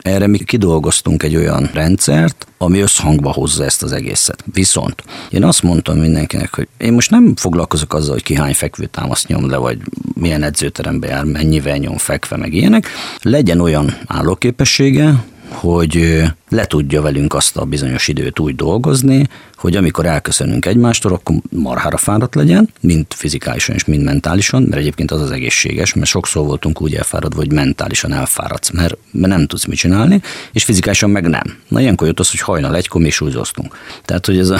[0.03, 4.44] erre mi kidolgoztunk egy olyan rendszert, ami összhangba hozza ezt az egészet.
[4.53, 9.27] Viszont én azt mondtam mindenkinek, hogy én most nem foglalkozok azzal, hogy ki hány fekvőtámaszt
[9.27, 9.79] nyom le, vagy
[10.14, 12.88] milyen edzőterembe jár, mennyivel nyom fekve, meg ilyenek.
[13.23, 20.06] Legyen olyan állóképessége, hogy le tudja velünk azt a bizonyos időt úgy dolgozni, hogy amikor
[20.06, 25.30] elköszönünk egymástól, akkor marhára fáradt legyen, mind fizikálisan és mind mentálisan, mert egyébként az az
[25.30, 30.20] egészséges, mert sokszor voltunk úgy elfáradva, hogy mentálisan elfáradsz, mert, mert nem tudsz mit csinálni,
[30.52, 31.56] és fizikálisan meg nem.
[31.68, 33.76] Na ilyenkor jött az, hogy hajnal egykor mi súlyoztunk.
[34.04, 34.58] Tehát, hogy ez a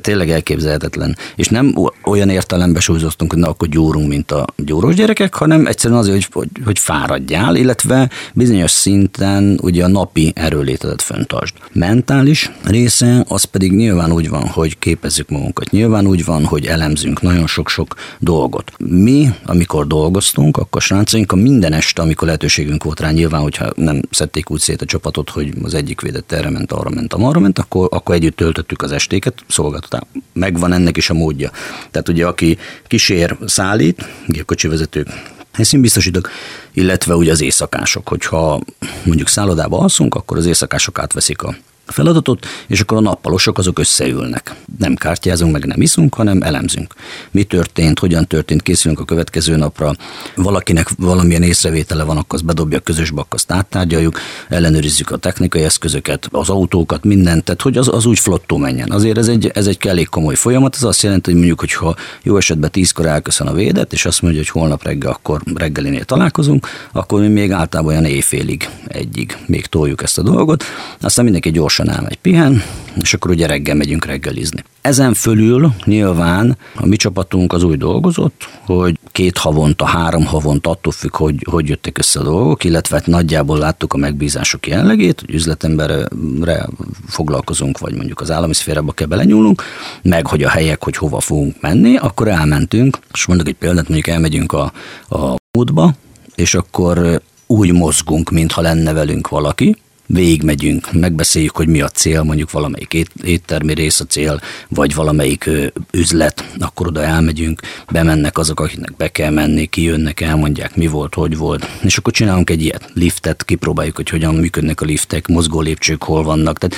[0.00, 1.16] tényleg elképzelhetetlen.
[1.36, 5.98] És nem olyan értelemben súlyoztunk, hogy na akkor gyúrunk, mint a gyúrós gyerekek, hanem egyszerűen
[5.98, 11.54] azért, hogy, hogy, hogy fáradjál, illetve bizonyos szinten ugye a napi erőlétedet föntartsd.
[11.72, 15.70] Mentális része az pedig nyilván úgy van, hogy képezzük magunkat.
[15.70, 18.72] Nyilván úgy van, hogy elemzünk nagyon sok-sok dolgot.
[18.78, 24.00] Mi, amikor dolgoztunk, akkor srácaink a minden este, amikor lehetőségünk volt rá, nyilván, hogyha nem
[24.10, 27.58] szedték úgy szét a csapatot, hogy az egyik védett erre ment, arra ment, arra ment,
[27.58, 30.02] akkor, akkor együtt töltöttük az estéket, szóval szolgáltatás.
[30.32, 31.50] Megvan ennek is a módja.
[31.90, 35.08] Tehát ugye aki kísér, szállít, gépkocsi vezetők,
[35.52, 36.30] helyszínbiztosítók,
[36.72, 38.08] illetve ugye az éjszakások.
[38.08, 38.60] Hogyha
[39.04, 41.56] mondjuk szállodába alszunk, akkor az éjszakások átveszik a
[41.92, 44.54] feladatot, és akkor a nappalosok azok összeülnek.
[44.78, 46.94] Nem kártyázunk, meg nem iszunk, hanem elemzünk.
[47.30, 49.94] Mi történt, hogyan történt, készülünk a következő napra.
[50.36, 55.62] Valakinek valamilyen észrevétele van, akkor azt bedobja a közösbe, akkor azt áttárgyaljuk, ellenőrizzük a technikai
[55.62, 58.90] eszközöket, az autókat, mindent, tehát hogy az, az úgy flottó menjen.
[58.90, 62.36] Azért ez egy, ez egy elég komoly folyamat, ez azt jelenti, hogy mondjuk, hogyha jó
[62.36, 67.20] esetben tízkor elköszön a védet, és azt mondja, hogy holnap reggel akkor reggelinél találkozunk, akkor
[67.20, 70.64] mi még általában olyan éjfélig, egyig még toljuk ezt a dolgot,
[71.00, 72.62] aztán mindenki gyors gyorsan elmegy pihen,
[73.00, 74.64] és akkor ugye reggel megyünk reggelizni.
[74.80, 80.92] Ezen fölül nyilván a mi csapatunk az úgy dolgozott, hogy két havonta, három havonta, attól
[80.92, 85.34] függ, hogy, hogy jöttek össze a dolgok, illetve hát nagyjából láttuk a megbízások jellegét, hogy
[85.34, 86.68] üzletemberre
[87.06, 89.62] foglalkozunk, vagy mondjuk az állami szférába kell belenyúlnunk,
[90.02, 94.14] meg hogy a helyek, hogy hova fogunk menni, akkor elmentünk, és mondok egy példát, mondjuk
[94.14, 94.72] elmegyünk a,
[95.08, 95.94] a múltba,
[96.34, 99.76] és akkor úgy mozgunk, mintha lenne velünk valaki,
[100.10, 105.50] végigmegyünk, megbeszéljük, hogy mi a cél, mondjuk valamelyik éttermi rész a cél, vagy valamelyik
[105.92, 107.60] üzlet, akkor oda elmegyünk,
[107.92, 112.50] bemennek azok, akiknek be kell menni, kijönnek, elmondják, mi volt, hogy volt, és akkor csinálunk
[112.50, 116.58] egy ilyet, liftet, kipróbáljuk, hogy hogyan működnek a liftek, mozgó lépcsők hol vannak.
[116.58, 116.76] Tehát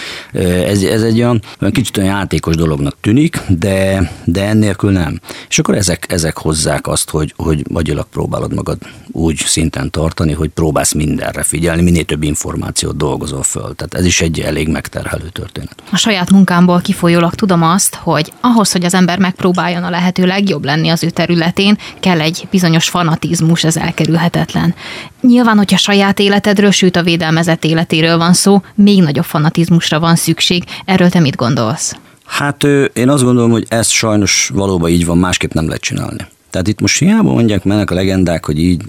[0.66, 5.20] ez, ez egy olyan, olyan kicsit olyan játékos dolognak tűnik, de, de ennélkül nem.
[5.48, 8.78] És akkor ezek, ezek hozzák azt, hogy, hogy agyilag próbálod magad
[9.12, 13.74] úgy szinten tartani, hogy próbálsz mindenre figyelni, minél több információt dolgozni dolgozol föl.
[13.74, 15.82] Tehát ez is egy elég megterhelő történet.
[15.92, 20.64] A saját munkámból kifolyólag tudom azt, hogy ahhoz, hogy az ember megpróbáljon a lehető legjobb
[20.64, 24.74] lenni az ő területén, kell egy bizonyos fanatizmus, ez elkerülhetetlen.
[25.20, 30.64] Nyilván, hogyha saját életedről, sőt a védelmezett életéről van szó, még nagyobb fanatizmusra van szükség.
[30.84, 31.96] Erről te mit gondolsz?
[32.26, 36.26] Hát én azt gondolom, hogy ez sajnos valóban így van, másképp nem lehet csinálni.
[36.50, 38.82] Tehát itt most hiába mondják mennek a legendák, hogy így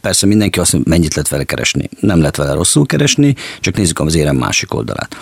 [0.00, 1.88] persze mindenki azt mondja, mennyit lehet vele keresni.
[2.00, 5.16] Nem lehet vele rosszul keresni, csak nézzük az érem másik oldalát.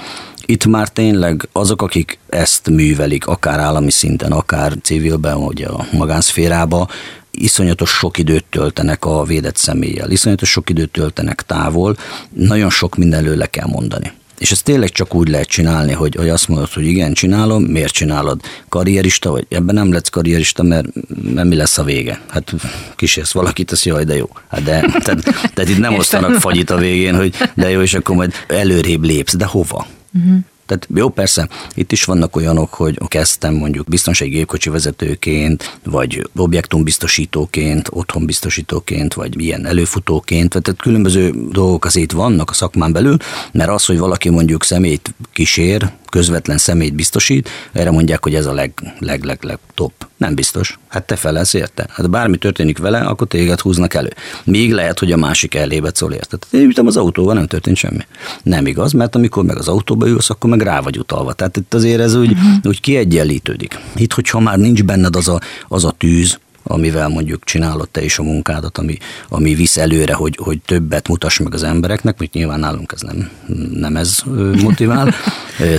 [0.47, 6.89] Itt már tényleg azok, akik ezt művelik, akár állami szinten, akár civilben, vagy a magánszférába,
[7.31, 11.97] iszonyatos sok időt töltenek a védett személlyel, iszonyatos sok időt töltenek távol,
[12.33, 14.13] nagyon sok mindenről le kell mondani.
[14.43, 17.93] És ezt tényleg csak úgy lehet csinálni, hogy, hogy azt mondod, hogy igen, csinálom, miért
[17.93, 18.41] csinálod?
[18.69, 19.47] Karrierista vagy?
[19.49, 20.87] Ebben nem lesz karrierista, mert,
[21.23, 22.21] mert mi lesz a vége?
[22.29, 22.55] Hát
[22.97, 24.29] kísérsz valakit, az jaj, de jó.
[24.49, 25.23] Hát de, tehát,
[25.55, 29.37] tehát itt nem osztanak fagyit a végén, hogy de jó, és akkor majd előrébb lépsz,
[29.37, 29.87] de hova?
[30.15, 30.39] Uh-huh.
[30.73, 37.89] Tehát jó, persze, itt is vannak olyanok, hogy kezdtem mondjuk biztonsági gépkocsi vezetőként, vagy objektumbiztosítóként,
[37.91, 43.17] otthonbiztosítóként, vagy ilyen előfutóként, tehát különböző dolgok azért vannak a szakmán belül,
[43.53, 48.53] mert az, hogy valaki mondjuk szemét kísér, közvetlen szemét biztosít, erre mondják, hogy ez a
[48.53, 49.93] leg, leg, leg, leg top.
[50.17, 50.79] Nem biztos.
[50.89, 51.87] Hát te felelsz érte.
[51.91, 54.11] Hát bármi történik vele, akkor téged húznak elő.
[54.45, 56.39] Még lehet, hogy a másik elébe szól érte.
[56.51, 58.07] Én ültem az autóval, nem történt semmi.
[58.43, 61.33] Nem igaz, mert amikor meg az autóba ülsz, akkor meg rá vagy utalva.
[61.33, 62.55] Tehát itt azért ez úgy, uh-huh.
[62.63, 63.79] úgy kiegyenlítődik.
[63.97, 68.19] Itt, hogyha már nincs benned az a, az a tűz, amivel mondjuk csinálod te is
[68.19, 68.97] a munkádat, ami,
[69.29, 73.31] ami visz előre, hogy, hogy többet mutass meg az embereknek, mert nyilván nálunk ez nem,
[73.75, 74.23] nem ez
[74.63, 75.15] motivál,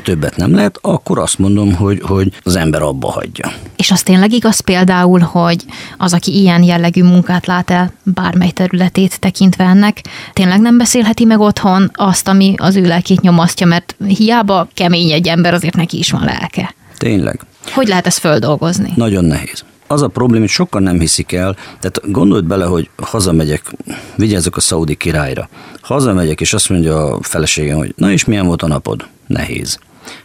[0.04, 3.54] többet nem lehet, akkor azt mondom, hogy, hogy az ember abba hagyja.
[3.76, 5.66] És az tényleg igaz például, hogy
[5.98, 10.02] az, aki ilyen jellegű munkát lát el, bármely területét tekintve ennek,
[10.34, 15.28] tényleg nem beszélheti meg otthon azt, ami az ő lelkét nyomasztja, mert hiába kemény egy
[15.28, 16.76] ember, azért neki is van lelke.
[16.98, 17.40] Tényleg.
[17.74, 18.94] Hogy lehet ezt földolgozni?
[18.96, 23.72] Nagyon nehéz az a probléma, hogy sokan nem hiszik el, tehát gondold bele, hogy hazamegyek,
[24.16, 25.50] vigyázzak a szaudi királyra.
[25.82, 29.08] Hazamegyek, és azt mondja a feleségem, hogy na és milyen volt a napod?
[29.28, 29.80] Nehéz.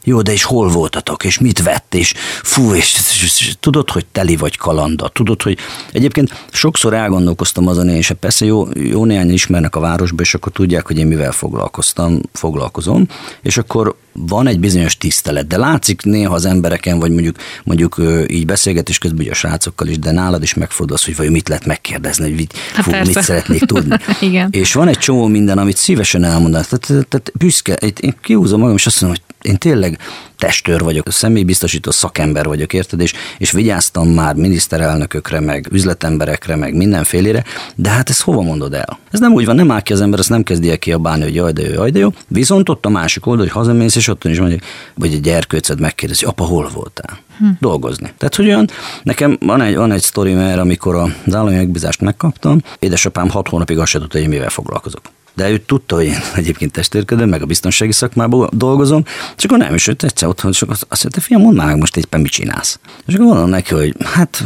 [0.05, 3.91] Jó, de és hol voltatok, és mit vett, és fú, és, és, és, és tudod,
[3.91, 5.59] hogy teli vagy kalanda, tudod, hogy
[5.93, 10.87] egyébként sokszor elgondolkoztam azon, és persze jó, jó néhány ismernek a városba, és akkor tudják,
[10.87, 13.07] hogy én mivel foglalkoztam, foglalkozom,
[13.43, 17.97] és akkor van egy bizonyos tisztelet, de látszik néha az embereken, vagy mondjuk, mondjuk
[18.27, 21.67] így beszélgetés közben ugye a srácokkal is, de nálad is megfordulsz, hogy vagy mit lehet
[21.67, 23.97] megkérdezni, hogy hát fú, mit szeretnék tudni.
[24.21, 24.49] Igen.
[24.53, 26.67] És van egy csomó minden, amit szívesen elmondanak.
[26.67, 29.99] Tehát, tehát büszke, én kihúzom magam, és azt mondom, hogy én tényleg
[30.39, 33.01] testőr vagyok, személybiztosító szakember vagyok, érted?
[33.01, 38.99] És, és vigyáztam már miniszterelnökökre, meg üzletemberekre, meg mindenfélére, de hát ezt hova mondod el?
[39.11, 41.35] Ez nem úgy van, nem áll ki az ember, ezt nem kezdi el kiabálni, hogy
[41.35, 42.09] jaj, de jó, jaj, de jó.
[42.29, 44.63] Viszont ott a másik oldal, hogy hazamész, és ott is mondjuk,
[44.95, 47.19] vagy egy gyerkőced megkérdezi, apa, hol voltál?
[47.39, 47.47] Hm.
[47.61, 48.13] Dolgozni.
[48.19, 48.69] Tehát, hogy olyan,
[49.03, 53.79] nekem van egy, van egy sztori, mert amikor az állami megbízást megkaptam, édesapám hat hónapig
[53.79, 55.01] azt se tudta, hogy mivel foglalkozok
[55.39, 59.03] de ő tudta, hogy én egyébként testőrködöm, meg a biztonsági szakmában dolgozom,
[59.37, 62.21] és akkor nem, és őt egyszer otthon, és azt mondta, fiam, mondd már most éppen
[62.21, 62.79] mit csinálsz.
[63.07, 64.45] És akkor mondom neki, hogy hát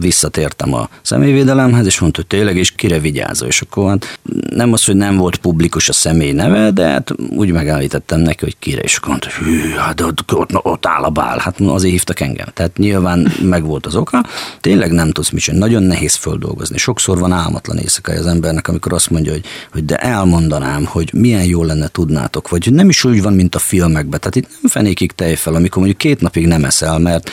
[0.00, 3.48] visszatértem a személyvédelemhez, és mondta, hogy tényleg, és kire vigyázol.
[3.48, 4.18] És akkor hát
[4.50, 8.56] nem az, hogy nem volt publikus a személy neve, de hát úgy megállítottam neki, hogy
[8.58, 11.92] kire, és akkor mondta, hogy hű, hát ott, ott, ott áll a bál, hát azért
[11.92, 12.46] hívtak engem.
[12.54, 14.24] Tehát nyilván megvolt az oka,
[14.60, 16.78] tényleg nem tudsz mit csinálni, nagyon nehéz földolgozni.
[16.78, 21.44] Sokszor van álmatlan éjszakai az embernek, amikor azt mondja, hogy hogy de elmondanám, hogy milyen
[21.44, 24.20] jó lenne tudnátok, vagy nem is úgy van, mint a filmekben.
[24.20, 27.30] Tehát itt nem fenékig tej fel, amikor mondjuk két napig nem eszel, mert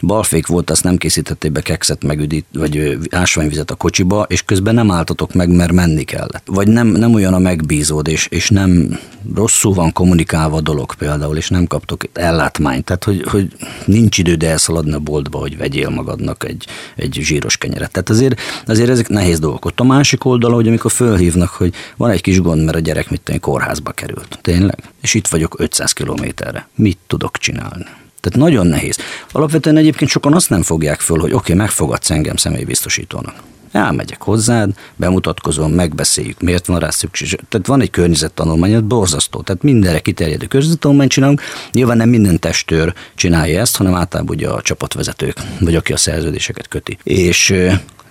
[0.00, 4.74] balfék volt, azt nem készítették be kekszet, meg üdít, vagy ásványvizet a kocsiba, és közben
[4.74, 6.42] nem álltatok meg, mert menni kellett.
[6.46, 8.98] Vagy nem, nem olyan a megbízód, és, és nem
[9.34, 12.84] rosszul van kommunikálva a dolog például, és nem kaptok ellátmányt.
[12.84, 13.52] Tehát, hogy, hogy
[13.84, 17.90] nincs időd elszaladni a boltba, hogy vegyél magadnak egy, egy zsíros kenyeret.
[17.90, 19.64] Tehát azért, azért ezek nehéz dolgok.
[19.64, 23.10] Ott a másik oldala, hogy amikor fölhívnak, hogy van egy kis gond, mert a gyerek
[23.10, 24.38] mit tenni, kórházba került.
[24.42, 24.78] Tényleg?
[25.02, 26.68] És itt vagyok 500 kilométerre.
[26.74, 27.86] Mit tudok csinálni?
[28.20, 28.96] Tehát nagyon nehéz.
[29.32, 33.34] Alapvetően egyébként sokan azt nem fogják föl, hogy oké, okay, megfogadsz engem személybiztosítónak.
[33.72, 37.40] Elmegyek hozzád, bemutatkozom, megbeszéljük, miért van rá szükség.
[37.48, 39.40] Tehát van egy környezettanulmány, ez borzasztó.
[39.40, 41.40] Tehát mindenre kiterjedő környezettanulmányt csinálunk.
[41.72, 46.68] Nyilván nem minden testőr csinálja ezt, hanem általában ugye a csapatvezetők, vagy aki a szerződéseket
[46.68, 46.98] köti.
[47.02, 47.54] És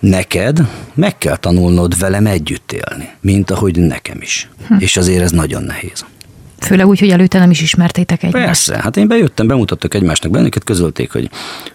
[0.00, 0.60] neked
[0.94, 4.48] meg kell tanulnod velem együtt élni, mint ahogy nekem is.
[4.68, 4.74] Hm.
[4.78, 6.04] És azért ez nagyon nehéz.
[6.60, 8.44] Főleg úgy, hogy előtte nem is ismertétek egymást.
[8.44, 11.30] Persze, hát én bejöttem, bemutattak egymásnak bennünket, közölték, hogy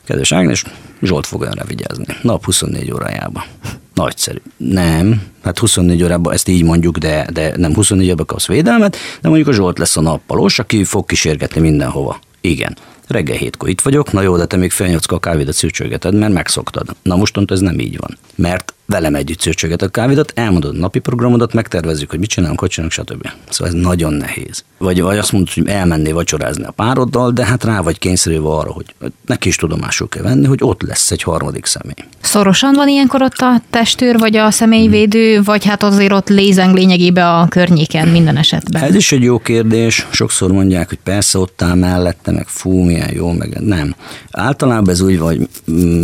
[0.06, 0.64] kedves Ágnes,
[1.02, 2.06] Zsolt fog önre vigyázni.
[2.22, 3.46] Nap 24 órájába.
[3.94, 4.38] Nagyszerű.
[4.58, 9.28] Nem, hát 24 órában ezt így mondjuk, de, de nem 24 órában kapsz védelmet, de
[9.28, 12.20] mondjuk a Zsolt lesz a nappalos, aki fog kísérgetni mindenhova.
[12.42, 12.78] Igen.
[13.08, 16.96] Reggel hétkor itt vagyok, na jó, de te még fél a kávédat szűcsögeted, mert megszoktad.
[17.02, 18.18] Na mostantól ez nem így van.
[18.36, 22.70] Mert velem együtt szőcsöget a kávédat, elmondod a napi programodat, megtervezzük, hogy mit csinálunk, hogy
[22.70, 23.30] csinálunk, stb.
[23.50, 24.64] Szóval ez nagyon nehéz.
[24.78, 28.72] Vagy, vagy azt mondod, hogy elmenné vacsorázni a pároddal, de hát rá vagy kényszerülve arra,
[28.72, 28.86] hogy
[29.26, 31.94] neki is tudomásul kell venni, hogy ott lesz egy harmadik személy.
[32.22, 35.44] Szorosan van ilyenkor ott a testőr, vagy a személyvédő, hmm.
[35.44, 38.84] vagy hát azért ott lézeng lényegében a környéken minden esetben?
[38.84, 40.08] Ez is egy jó kérdés.
[40.12, 43.96] Sokszor mondják, hogy persze ott áll mellette, meg fú, milyen jó, meg nem.
[44.32, 45.48] Általában ez úgy vagy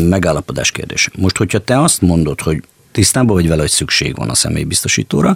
[0.10, 1.10] megállapodás kérdés.
[1.18, 2.64] Most, hogyha te azt mondod, hogy
[3.00, 5.36] tisztában vagy vele, hogy szükség van a személybiztosítóra,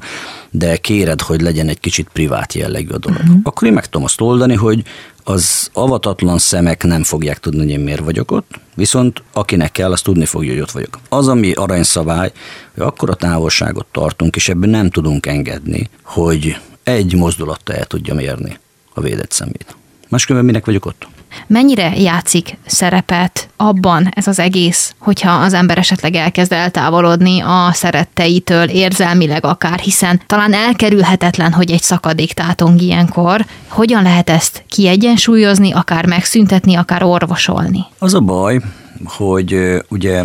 [0.49, 3.19] de kéred, hogy legyen egy kicsit privát jellegű a dolog.
[3.19, 3.39] Uh-huh.
[3.43, 4.84] Akkor én meg tudom azt oldani, hogy
[5.23, 10.02] az avatatlan szemek nem fogják tudni, hogy én miért vagyok ott, viszont akinek kell, az
[10.02, 10.99] tudni fogja, hogy ott vagyok.
[11.10, 12.32] Az, ami aranyszabály,
[12.73, 18.13] hogy akkor a távolságot tartunk, és ebben nem tudunk engedni, hogy egy mozdulattal el tudja
[18.13, 18.60] mérni
[18.93, 19.76] a védett szemét.
[20.10, 21.08] Máskülönben minek vagyok ott?
[21.48, 28.70] Mennyire játszik szerepet abban ez az egész, hogyha az ember esetleg elkezd eltávolodni a szeretteitől,
[28.70, 33.46] érzelmileg akár, hiszen talán elkerülhetetlen, hogy egy szakadék tátong ilyenkor.
[33.68, 37.86] Hogyan lehet ezt kiegyensúlyozni, akár megszüntetni, akár orvosolni?
[38.00, 38.60] Az a baj,
[39.06, 39.58] hogy
[39.89, 40.24] ugye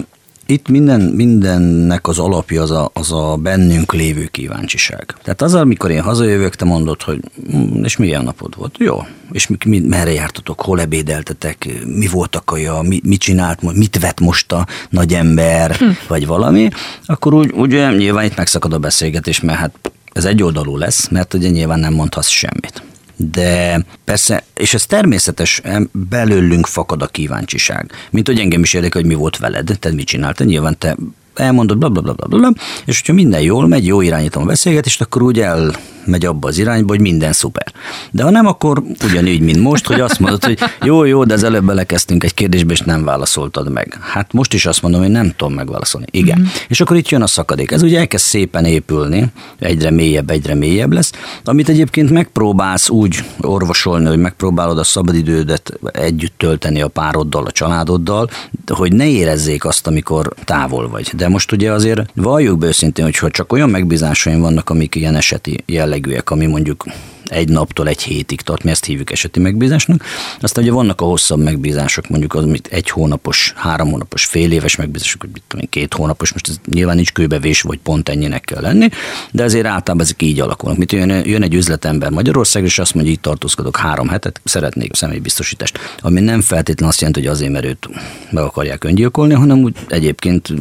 [0.50, 5.14] itt minden, mindennek az alapja az a, az a bennünk lévő kíváncsiság.
[5.22, 8.76] Tehát az, amikor én hazajövök, te mondod, hogy hm, és milyen napod volt?
[8.78, 9.06] Jó.
[9.32, 13.98] És mi, mi, merre jártatok, hol ebédeltetek, mi volt a kaja, mi, mit csinált, mit
[14.00, 15.88] vett most a nagy ember, hm.
[16.08, 16.68] vagy valami,
[17.06, 21.34] akkor úgy, ugye nyilván itt megszakad a beszélgetés, mert hát ez egy oldalú lesz, mert
[21.34, 22.82] ugye nyilván nem mondhatsz semmit
[23.20, 27.92] de persze, és ez természetes, belőlünk fakad a kíváncsiság.
[28.10, 30.96] Mint hogy engem is érdekel, hogy mi volt veled, te mit csináltál, nyilván te
[31.34, 32.52] elmondod, bla, bla, bla, bla, bla,
[32.84, 35.72] és hogyha minden jól megy, jó irányítom a beszélgetést, akkor úgy el
[36.08, 37.72] megy abba az irányba, hogy minden szuper.
[38.10, 41.42] De ha nem, akkor ugyanígy, mint most, hogy azt mondod, hogy jó, jó, de az
[41.42, 43.98] előbb belekezdtünk egy kérdésbe, és nem válaszoltad meg.
[44.00, 46.06] Hát most is azt mondom, hogy nem tudom megválaszolni.
[46.10, 46.38] Igen.
[46.38, 46.48] Mm-hmm.
[46.68, 47.70] És akkor itt jön a szakadék.
[47.70, 49.26] Ez ugye elkezd szépen épülni,
[49.58, 51.12] egyre mélyebb, egyre mélyebb lesz,
[51.44, 58.30] amit egyébként megpróbálsz úgy orvosolni, hogy megpróbálod a szabadidődet együtt tölteni a pároddal, a családoddal,
[58.66, 61.12] hogy ne érezzék azt, amikor távol vagy.
[61.16, 65.62] De most ugye azért valljuk be őszintén, hogy csak olyan megbízásaim vannak, amik ilyen eseti
[65.66, 66.84] jelleg jellegűek, ami mondjuk
[67.28, 70.04] egy naptól egy hétig tart, mi ezt hívjuk eseti megbízásnak.
[70.40, 74.76] Aztán ugye vannak a hosszabb megbízások, mondjuk az, amit egy hónapos, három hónapos, fél éves
[74.76, 78.60] megbízások, mit tudom én, két hónapos, most ez nyilván nincs kőbevés, vagy pont ennyinek kell
[78.60, 78.88] lenni,
[79.30, 80.78] de azért általában ezek így alakulnak.
[80.78, 85.78] Mit jön, jön egy üzletember Magyarország, és azt mondja, itt tartózkodok három hetet, szeretnék személybiztosítást,
[86.00, 87.88] ami nem feltétlenül azt jelenti, hogy azért, mert őt
[88.30, 90.52] meg akarják öngyilkolni, hanem úgy egyébként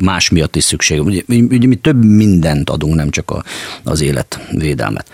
[0.00, 1.02] más miatt is szükség.
[1.02, 3.44] Ugye, ugye mi több mindent adunk, nem csak a,
[3.84, 5.10] az életvédelmet.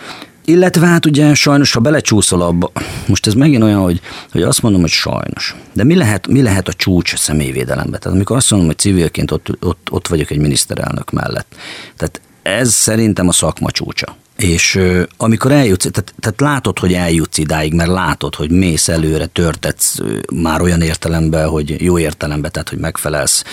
[0.48, 2.72] Illetve hát ugye sajnos, ha belecsúszol abba,
[3.06, 4.00] most ez megint olyan, hogy,
[4.32, 5.56] hogy azt mondom, hogy sajnos.
[5.72, 8.00] De mi lehet, mi lehet a csúcs személyvédelemben?
[8.00, 11.54] Tehát amikor azt mondom, hogy civilként ott, ott, ott vagyok egy miniszterelnök mellett.
[11.96, 14.16] Tehát ez szerintem a szakma csúcsa.
[14.36, 14.80] És
[15.16, 19.98] amikor eljutsz, tehát, tehát látod, hogy eljutsz idáig, mert látod, hogy mész előre, törtetsz
[20.34, 23.44] már olyan értelemben, hogy jó értelemben, tehát hogy megfelelsz,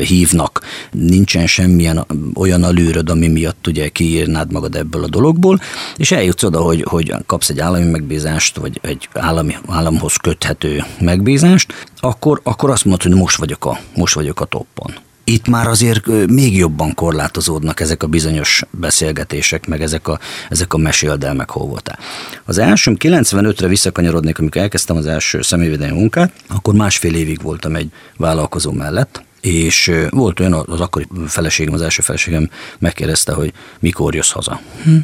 [0.00, 0.60] hívnak,
[0.90, 5.60] nincsen semmilyen olyan alűröd, ami miatt ugye kiírnád magad ebből a dologból,
[5.96, 11.88] és eljutsz oda, hogy, hogy kapsz egy állami megbízást, vagy egy állami, államhoz köthető megbízást,
[12.00, 14.94] akkor, akkor azt mondod, hogy most vagyok a, most vagyok a toppon
[15.28, 20.76] itt már azért még jobban korlátozódnak ezek a bizonyos beszélgetések, meg ezek a, ezek a
[20.76, 21.98] meséldelmek voltál.
[22.44, 27.90] Az első 95-re visszakanyarodnék, amikor elkezdtem az első személyvédelmi munkát, akkor másfél évig voltam egy
[28.16, 34.30] vállalkozó mellett, és volt olyan, az akkori feleségem, az első feleségem megkérdezte, hogy mikor jössz
[34.30, 34.60] haza.
[34.84, 34.96] Hm.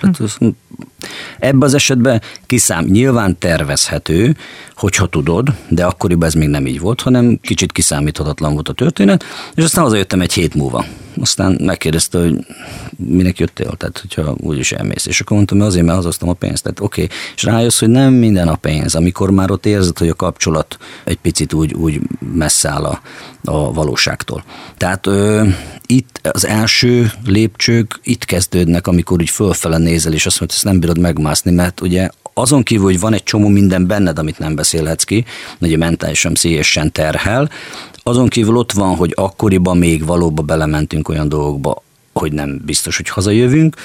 [0.00, 0.38] Hát az,
[1.38, 4.36] ebben az esetben kiszám, nyilván tervezhető,
[4.76, 9.24] hogyha tudod, de akkoriban ez még nem így volt, hanem kicsit kiszámíthatatlan volt a történet,
[9.54, 10.84] és aztán hazajöttem egy hét múlva.
[11.20, 12.46] Aztán megkérdezte, hogy
[12.96, 15.06] minek jöttél, tehát hogyha úgyis elmész.
[15.06, 16.62] És akkor mondtam, hogy azért, mert hazaztam a pénzt.
[16.62, 17.16] Tehát oké, okay.
[17.36, 21.16] és rájössz, hogy nem minden a pénz, amikor már ott érzed, hogy a kapcsolat egy
[21.16, 22.00] picit úgy, úgy
[22.34, 23.00] messze áll a,
[23.44, 24.44] a valóságtól.
[24.76, 25.46] Tehát ö,
[25.86, 30.64] itt az első lépcsők itt kezdődnek, amikor úgy fölfele nézel, és azt mondod, hogy ezt
[30.64, 34.54] nem bírod megmászni, mert ugye azon kívül, hogy van egy csomó minden benned, amit nem
[34.54, 35.24] beszélhetsz ki,
[35.60, 37.50] ugye mentálisan, pszichésen terhel,
[38.02, 43.08] azon kívül ott van, hogy akkoriban még valóban belementünk olyan dolgokba, hogy nem biztos, hogy
[43.08, 43.76] hazajövünk,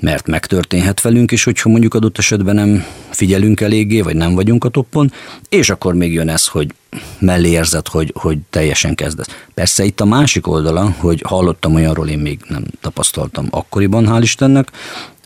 [0.00, 4.68] mert megtörténhet velünk is, hogyha mondjuk adott esetben nem figyelünk eléggé, vagy nem vagyunk a
[4.68, 5.12] toppon,
[5.48, 6.74] és akkor még jön ez, hogy
[7.18, 9.26] mellé érzed, hogy, hogy teljesen kezdesz.
[9.54, 14.70] Persze itt a másik oldala, hogy hallottam olyanról, én még nem tapasztaltam akkoriban, hál' Istennek,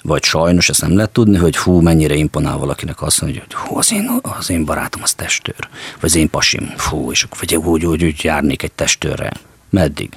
[0.06, 3.78] vagy sajnos ezt nem lehet tudni, hogy hú, mennyire imponál valakinek azt mondja, hogy hú,
[3.78, 5.68] az én, az én barátom az testőr,
[6.00, 9.32] vagy az én pasim, fú, és akkor vagy úgy, úgy, úgy járnék egy testőrre.
[9.70, 10.10] Meddig?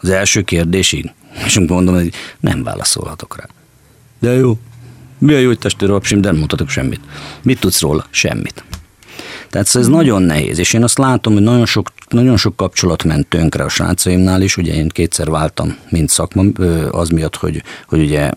[0.00, 1.12] Az első kérdésig?
[1.44, 3.46] És mondom, hogy nem válaszolhatok rá.
[4.18, 4.58] De jó.
[5.18, 7.00] Mi a jó, hogy testőr, de nem mondhatok semmit.
[7.42, 8.06] Mit tudsz róla?
[8.10, 8.64] Semmit.
[9.52, 13.26] Tehát ez nagyon nehéz, és én azt látom, hogy nagyon sok, nagyon sok kapcsolat ment
[13.26, 16.42] tönkre a srácaimnál is, ugye én kétszer váltam, mint szakma,
[16.90, 18.30] az miatt, hogy, hogy ugye,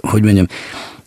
[0.00, 0.46] hogy mondjam,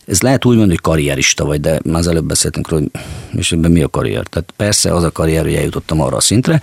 [0.06, 3.02] ez lehet úgy mondani, hogy karrierista vagy, de már az előbb beszéltünk róla, hogy
[3.38, 4.26] és ebben mi a karrier.
[4.26, 6.62] Tehát persze az a karrier, hogy eljutottam arra a szintre,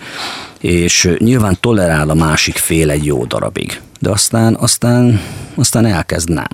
[0.60, 3.80] és nyilván tolerál a másik fél egy jó darabig.
[4.00, 5.20] De aztán, aztán,
[5.54, 6.48] aztán elkezd nem.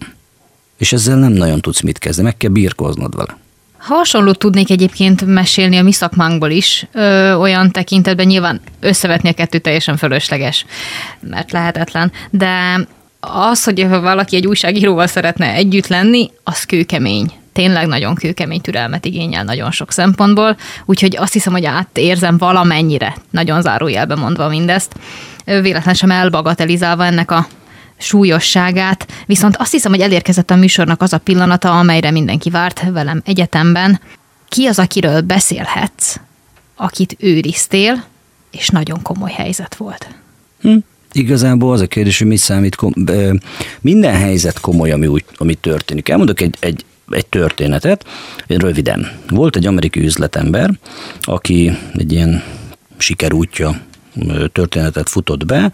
[0.78, 3.42] És ezzel nem nagyon tudsz mit kezdeni, meg kell birkóznod vele.
[3.84, 9.58] Hasonlót tudnék egyébként mesélni a mi szakmánkból is, ö, olyan tekintetben nyilván összevetni a kettő
[9.58, 10.64] teljesen fölösleges,
[11.20, 12.80] mert lehetetlen, de
[13.20, 17.32] az, hogy valaki egy újságíróval szeretne együtt lenni, az kőkemény.
[17.52, 23.62] tényleg nagyon kőkemény türelmet igényel nagyon sok szempontból, úgyhogy azt hiszem, hogy átérzem valamennyire, nagyon
[23.62, 24.94] zárójelbe mondva mindezt,
[25.44, 27.46] véletlen sem elbagatelizálva ennek a
[27.98, 33.22] súlyosságát, viszont azt hiszem, hogy elérkezett a műsornak az a pillanata, amelyre mindenki várt velem
[33.24, 34.00] egyetemben.
[34.48, 36.16] Ki az, akiről beszélhetsz,
[36.76, 38.04] akit őriztél,
[38.50, 40.08] és nagyon komoly helyzet volt?
[40.60, 40.76] Hm.
[41.12, 43.10] Igazából az a kérdés, hogy mi számít, kom-
[43.80, 46.08] minden helyzet komoly, ami, úgy, ami történik.
[46.08, 48.04] Elmondok egy, egy, egy történetet,
[48.46, 49.12] röviden.
[49.28, 50.70] Volt egy amerikai üzletember,
[51.20, 52.42] aki egy ilyen
[52.96, 53.80] sikerútja
[54.52, 55.72] történetet futott be,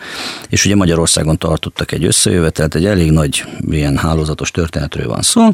[0.49, 5.49] és ugye Magyarországon tartottak egy összejövetelt, egy elég nagy ilyen hálózatos történetről van szó,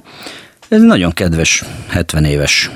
[0.68, 2.70] ez egy nagyon kedves, 70 éves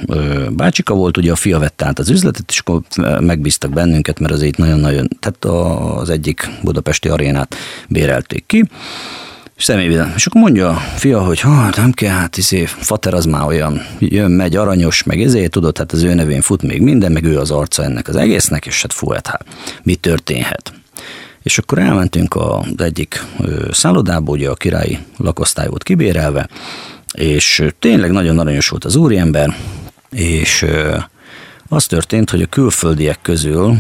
[0.51, 2.81] bácsika volt, ugye a fia vette át az üzletet, és akkor
[3.21, 5.45] megbíztak bennünket, mert azért nagyon-nagyon, tehát
[5.99, 7.55] az egyik budapesti arénát
[7.89, 8.65] bérelték ki,
[9.61, 10.13] és személyvidem.
[10.17, 13.87] És akkor mondja a fia, hogy ha, nem kell, hát izé, fater az már olyan,
[13.99, 17.39] jön, megy, aranyos, meg ezért, tudod, hát az ő nevén fut még minden, meg ő
[17.39, 19.45] az arca ennek az egésznek, és hát fú, hát, hát
[19.83, 20.73] mi történhet?
[21.43, 23.25] És akkor elmentünk az egyik
[23.71, 26.49] szállodába, ugye a királyi lakosztály volt kibérelve,
[27.15, 29.57] és tényleg nagyon aranyos volt az úriember,
[30.11, 30.67] és
[31.69, 33.77] az történt, hogy a külföldiek közül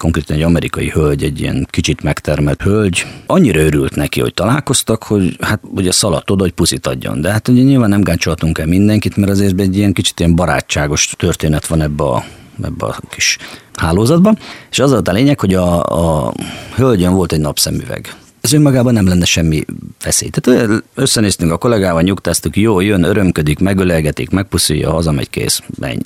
[0.00, 5.36] konkrétan egy amerikai hölgy, egy ilyen kicsit megtermelt hölgy, annyira örült neki, hogy találkoztak, hogy
[5.40, 7.20] hát ugye szaladt oda, hogy puszit adjon.
[7.20, 11.14] De hát ugye nyilván nem gáncsoltunk el mindenkit, mert azért egy ilyen kicsit ilyen barátságos
[11.16, 12.24] történet van ebbe a
[12.64, 13.38] ebbe a kis
[13.74, 14.38] hálózatban,
[14.70, 15.82] és az volt a lényeg, hogy a,
[16.26, 16.32] a
[16.74, 19.64] hölgyön volt egy napszemüveg ez önmagában nem lenne semmi
[20.04, 20.28] veszély.
[20.28, 26.00] Tehát összenéztünk a kollégával, nyugtáztuk, jó, jön, örömködik, megölelgetik, megpuszilja, hazamegy, kész, menj.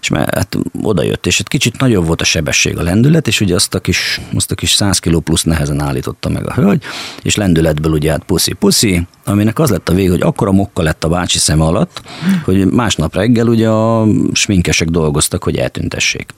[0.00, 3.40] És mert hát oda jött, és egy kicsit nagyobb volt a sebesség, a lendület, és
[3.40, 6.82] ugye azt a kis, azt a kis 100 kiló plusz nehezen állította meg a hölgy,
[7.22, 11.08] és lendületből ugye hát puszi-puszi, aminek az lett a vég, hogy akkora mokka lett a
[11.08, 12.02] bácsi szeme alatt,
[12.44, 16.34] hogy másnap reggel ugye a sminkesek dolgoztak, hogy eltüntessék.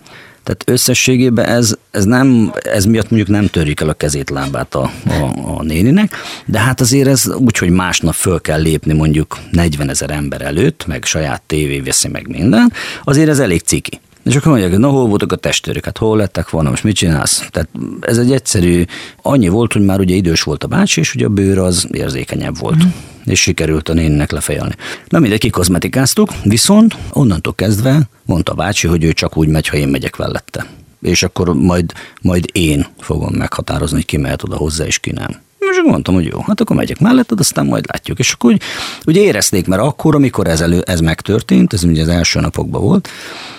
[0.47, 4.90] Tehát összességében ez, ez, nem, ez miatt mondjuk nem törjük el a kezét, lábát a,
[5.07, 9.88] a, a néninek, de hát azért ez úgy, hogy másnap föl kell lépni mondjuk 40
[9.88, 12.72] ezer ember előtt, meg saját tévé veszi meg minden,
[13.05, 14.01] azért ez elég ciki.
[14.24, 17.47] És akkor mondják, na hol voltak a testőrök, hát hol lettek volna, most mit csinálsz?
[17.51, 17.68] Tehát
[18.01, 18.84] ez egy egyszerű,
[19.22, 22.59] annyi volt, hogy már ugye idős volt a bácsi, és ugye a bőr az érzékenyebb
[22.59, 22.84] volt.
[22.84, 22.88] Mm.
[23.27, 24.74] És sikerült a néninek lefejelni.
[25.09, 29.89] Na mindegy, kikozmetikáztuk, viszont onnantól kezdve mondta bácsi, hogy ő csak úgy megy, ha én
[29.89, 30.66] megyek vellette.
[31.01, 35.45] És akkor majd, majd én fogom meghatározni, hogy ki mehet oda hozzá, és ki nem.
[35.59, 38.18] És akkor mondtam, hogy jó, hát akkor megyek melletted, aztán majd látjuk.
[38.18, 38.62] És akkor úgy,
[39.05, 43.09] úgy érezték, mert akkor, amikor ez, elő, ez megtörtént, ez ugye az első napokban volt,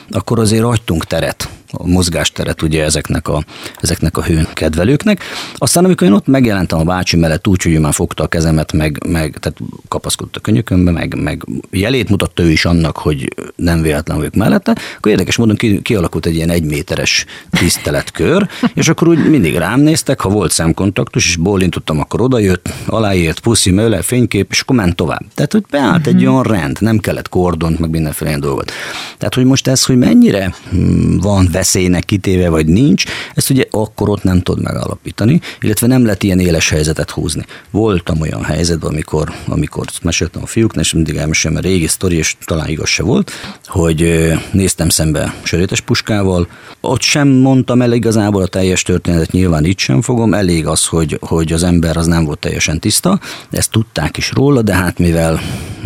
[0.09, 3.43] akkor azért adtunk teret a mozgásteret ugye ezeknek a,
[3.82, 5.24] ezeknek a hőn kedvelőknek.
[5.55, 8.72] Aztán amikor én ott megjelentem a bácsi mellett úgy, hogy ő már fogta a kezemet,
[8.72, 13.82] meg, meg tehát kapaszkodott a könyökömbe, meg, meg jelét mutatta ő is annak, hogy nem
[13.82, 19.30] véletlen vagyok mellette, akkor érdekes módon ki, kialakult egy ilyen egyméteres tiszteletkör, és akkor úgy
[19.30, 24.59] mindig rám néztek, ha volt szemkontaktus, és bólintottam, akkor odajött, aláért, puszi, möle, fénykép, és
[24.59, 25.26] akkor ment tovább.
[25.36, 26.13] Tehát, hogy beállt uh-huh.
[26.13, 26.32] egy mhm.
[26.32, 28.72] olyan rend, nem kellett kordont, meg mindenféle ilyen dolgot.
[29.18, 33.03] Tehát, hogy most ez, hogy mennyire hm, van veszélynek kitéve, vagy nincs,
[33.35, 37.45] ezt ugye akkor ott nem tud megállapítani, illetve nem lehet ilyen éles helyzetet húzni.
[37.71, 42.35] Voltam olyan helyzetben, amikor, amikor meséltem a fiúknak, és mindig elmesélem, mert régi sztori, és
[42.45, 43.31] talán igaz se volt,
[43.65, 46.47] hogy néztem szembe sörétes puskával,
[46.81, 51.19] ott sem mondtam el igazából a teljes történetet, nyilván itt sem fogom, elég az, hogy,
[51.21, 55.39] hogy az ember az nem volt teljesen tiszta, ezt tudták is róla, de hát mivel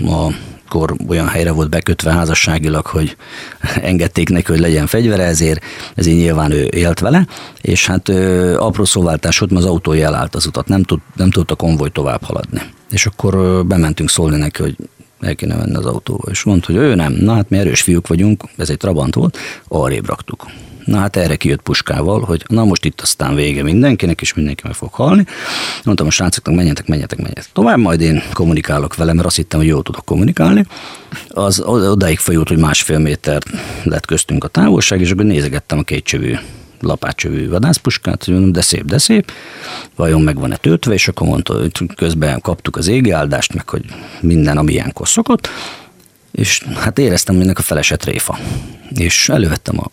[0.05, 0.33] a
[0.73, 3.15] akkor olyan helyre volt bekötve házasságilag, hogy
[3.81, 5.63] engedték neki, hogy legyen fegyvere, ezért,
[5.95, 7.27] ezért nyilván ő élt vele,
[7.61, 11.31] és hát ö, apró szóváltás volt, mert az autója elállt az utat, nem, tud, nem
[11.31, 12.61] tudta konvoj tovább haladni.
[12.91, 14.75] És akkor ö, bementünk szólni neki, hogy
[15.19, 18.07] el kéne venni az autóba, és mondta, hogy ő nem, na hát mi erős fiúk
[18.07, 20.45] vagyunk, ez egy Trabant volt, arrébb raktuk.
[20.85, 24.73] Na hát erre kijött puskával, hogy na most itt aztán vége mindenkinek, és mindenki meg
[24.73, 25.25] fog halni.
[25.83, 27.45] Mondtam a srácoknak, menjetek, menjetek, menjetek.
[27.53, 30.65] Tovább majd én kommunikálok vele, mert azt hittem, hogy jól tudok kommunikálni.
[31.27, 33.41] Az odáig folyult, hogy másfél méter
[33.83, 36.35] lett köztünk a távolság, és akkor nézegettem a két csövű
[36.79, 39.31] lapácsövű vadászpuskát, de szép, de szép,
[39.95, 43.85] vajon meg van-e töltve, és akkor mondta, hogy közben kaptuk az égi áldást, meg hogy
[44.21, 45.49] minden, ami ilyenkor szokott,
[46.31, 48.39] és hát éreztem, hogy ennek a feleset réfa.
[48.89, 49.89] És elővettem a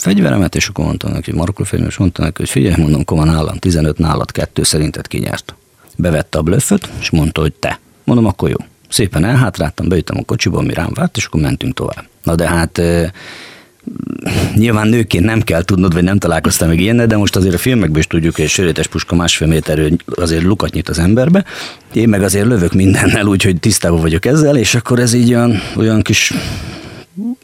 [0.00, 3.56] fegyveremet, és akkor mondtam neki, Marokko fegyver, és mondtam neki, hogy figyelj, mondom, van nálam
[3.56, 5.54] 15 nálad, kettő szerinted kinyert.
[5.96, 7.78] Bevette a blöfföt, és mondta, hogy te.
[8.04, 8.56] Mondom, akkor jó.
[8.88, 12.04] Szépen elhátráltam, beütem a kocsiba, ami rám várt, és akkor mentünk tovább.
[12.22, 12.82] Na de hát
[14.54, 17.98] nyilván nőként nem kell tudnod, vagy nem találkoztam még ilyennel, de most azért a filmekből
[17.98, 21.44] is tudjuk, hogy egy sörétes puska másfél méterről azért lukat nyit az emberbe.
[21.92, 26.02] Én meg azért lövök mindennel, úgyhogy tisztában vagyok ezzel, és akkor ez így olyan, olyan
[26.02, 26.32] kis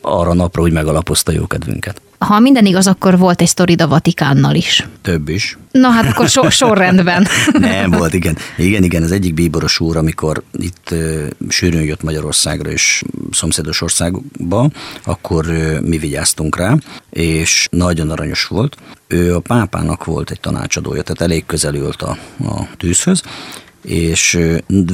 [0.01, 2.01] arra napra úgy megalapozta jó kedvünket.
[2.19, 4.87] Ha minden igaz, akkor volt egy sztorid a Vatikánnal is.
[5.03, 5.59] Több is.
[5.71, 7.27] Na hát akkor sor, sorrendben.
[7.53, 8.37] Nem, volt, igen.
[8.57, 14.71] Igen, igen, az egyik bíboros úr, amikor itt uh, sűrűn jött Magyarországra és szomszédos országba,
[15.05, 16.77] akkor uh, mi vigyáztunk rá,
[17.11, 18.77] és nagyon aranyos volt.
[19.07, 23.23] Ő a pápának volt egy tanácsadója, tehát elég közel ült a, a tűzhöz,
[23.83, 24.39] és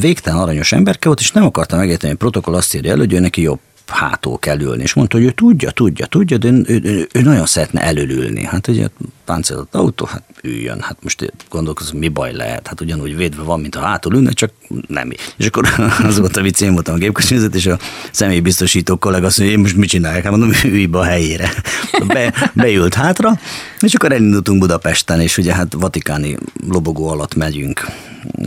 [0.00, 3.12] végtelen aranyos emberke volt, és nem akarta megérteni, hogy a protokoll azt írja elő, hogy
[3.12, 4.82] ő neki jobb hátul kell ülni.
[4.82, 8.44] És mondta, hogy ő tudja, tudja, tudja, de ő, ő, ő nagyon szeretne elülülni.
[8.44, 8.88] Hát ugye
[9.24, 10.80] páncélozott autó, hát üljön.
[10.80, 12.66] Hát most gondolkozom, mi baj lehet?
[12.66, 14.50] Hát ugyanúgy védve van, mint a hátul ülne, csak
[14.86, 15.12] nem.
[15.36, 15.68] És akkor
[16.08, 17.78] az volt a vicc, én voltam a gépkocsivezet, és a
[18.10, 20.22] személybiztosító kollega azt mondja, én most mit csinálják?
[20.22, 21.50] Hát mondom, ülj be a helyére.
[22.06, 23.38] Be, beült hátra,
[23.80, 26.36] és akkor elindultunk Budapesten, és ugye hát vatikáni
[26.68, 27.86] lobogó alatt megyünk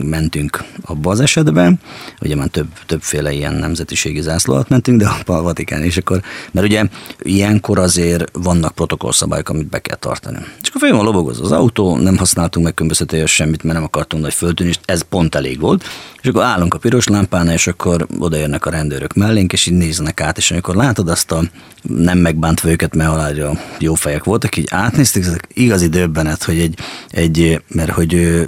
[0.02, 1.80] mentünk abba az esetben,
[2.20, 6.66] ugye már több, többféle ilyen nemzetiségi zászló alatt mentünk, de a Vatikán, és akkor, mert
[6.66, 6.84] ugye
[7.18, 10.38] ilyenkor azért vannak protokollszabályok, amit be kell tartani.
[10.62, 14.22] És akkor főleg a lobogoz az autó, nem használtunk meg különböztetően semmit, mert nem akartunk
[14.22, 15.84] nagy föltűnni, és ez pont elég volt.
[16.22, 20.20] És akkor állunk a piros lámpánál, és akkor odaérnek a rendőrök mellénk, és így néznek
[20.20, 21.42] át, és amikor látod azt a
[21.82, 23.30] nem megbántva őket, mert alá
[23.78, 28.46] jó fejek voltak, így átnézték, ezek igazi döbbenet, hogy egy, egy mert hogy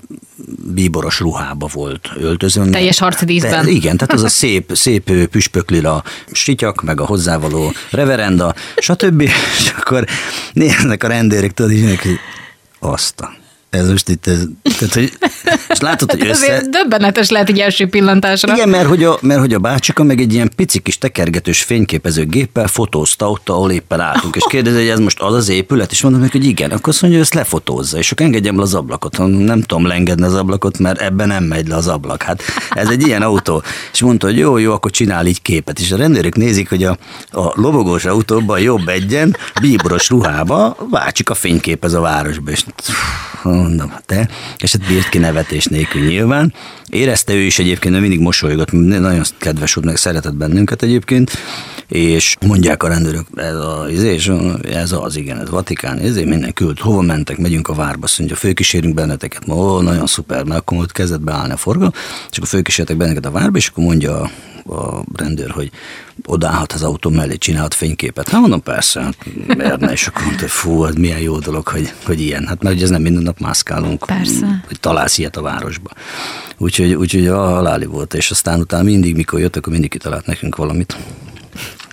[0.74, 2.70] bíboros ruhába volt öltözön.
[2.70, 3.64] Teljes harcdíszben.
[3.64, 9.20] De, igen, tehát az a szép, szép püspöklila sityak, meg a hozzávaló reverenda, stb.
[9.58, 10.04] És akkor
[10.52, 12.18] néznek a rendőrök, tudod, hogy
[12.78, 13.36] azt a
[13.70, 14.44] ez most itt, ez,
[14.78, 15.12] tehát, hogy,
[15.68, 16.52] és látod, hogy össze...
[16.52, 18.54] Ez döbbenetes lehet egy első pillantásra.
[18.54, 22.24] Igen, mert hogy, a, mert hogy a bácsika meg egy ilyen pici kis tekergetős fényképező
[22.24, 26.02] géppel fotózta ott, ahol éppen álltunk, és kérdezi, hogy ez most az az épület, és
[26.02, 28.74] mondom neki, hogy igen, akkor azt mondja, hogy ezt lefotózza, és akkor engedjem le az
[28.74, 29.18] ablakot.
[29.18, 32.22] Nem tudom leengedni az ablakot, mert ebben nem megy le az ablak.
[32.22, 33.62] Hát ez egy ilyen autó.
[33.92, 35.78] És mondta, hogy jó, jó, akkor csinál így képet.
[35.78, 36.98] És a rendőrök nézik, hogy a,
[37.32, 42.64] a lobogós autóban jobb egyen, bíboros ruhába, bácsika fényképez a városba, és
[43.58, 44.28] mondom, te,
[44.58, 46.54] és hát bírt ki nevetés nélkül nyilván.
[46.88, 51.30] Érezte ő is egyébként, mert mindig mosolygott, nagyon kedves volt, meg szeretett bennünket egyébként,
[51.88, 54.32] és mondják a rendőrök, ez az, és
[54.72, 58.36] ez az, igen, ez Vatikán, ez minden küld, hova mentek, megyünk a várba, azt mondja,
[58.36, 61.92] főkísérünk benneteket, ma, ó, nagyon szuper, mert akkor ott kezdett beállni a forgalom,
[62.30, 64.30] és akkor főkísértek benneteket a várba, és akkor mondja
[64.66, 65.70] a rendőr, hogy
[66.26, 68.28] odállhat az autó mellé, csinálhat fényképet.
[68.28, 69.16] Hát mondom, persze, hát
[69.56, 72.46] miért ne, és akkor mondta, hogy fú, ez milyen jó dolog, hogy, hogy ilyen.
[72.46, 74.64] Hát mert ugye ez nem minden nap mászkálunk, persze.
[74.66, 75.90] hogy találsz ilyet a városba.
[76.58, 80.56] Úgyhogy, úgyhogy a haláli volt, és aztán utána mindig, mikor jött, akkor mindig kitalált nekünk
[80.56, 80.96] valamit.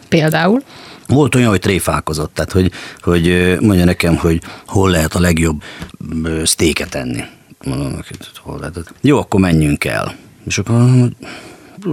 [0.09, 0.63] Például?
[1.07, 2.71] Volt olyan, hogy tréfálkozott, tehát hogy,
[3.01, 5.63] hogy mondja nekem, hogy hol lehet a legjobb
[6.43, 7.23] sztéket enni.
[7.63, 7.99] Mondom,
[8.41, 8.93] hol lehet.
[9.01, 10.15] Jó, akkor menjünk el.
[10.45, 11.09] És akkor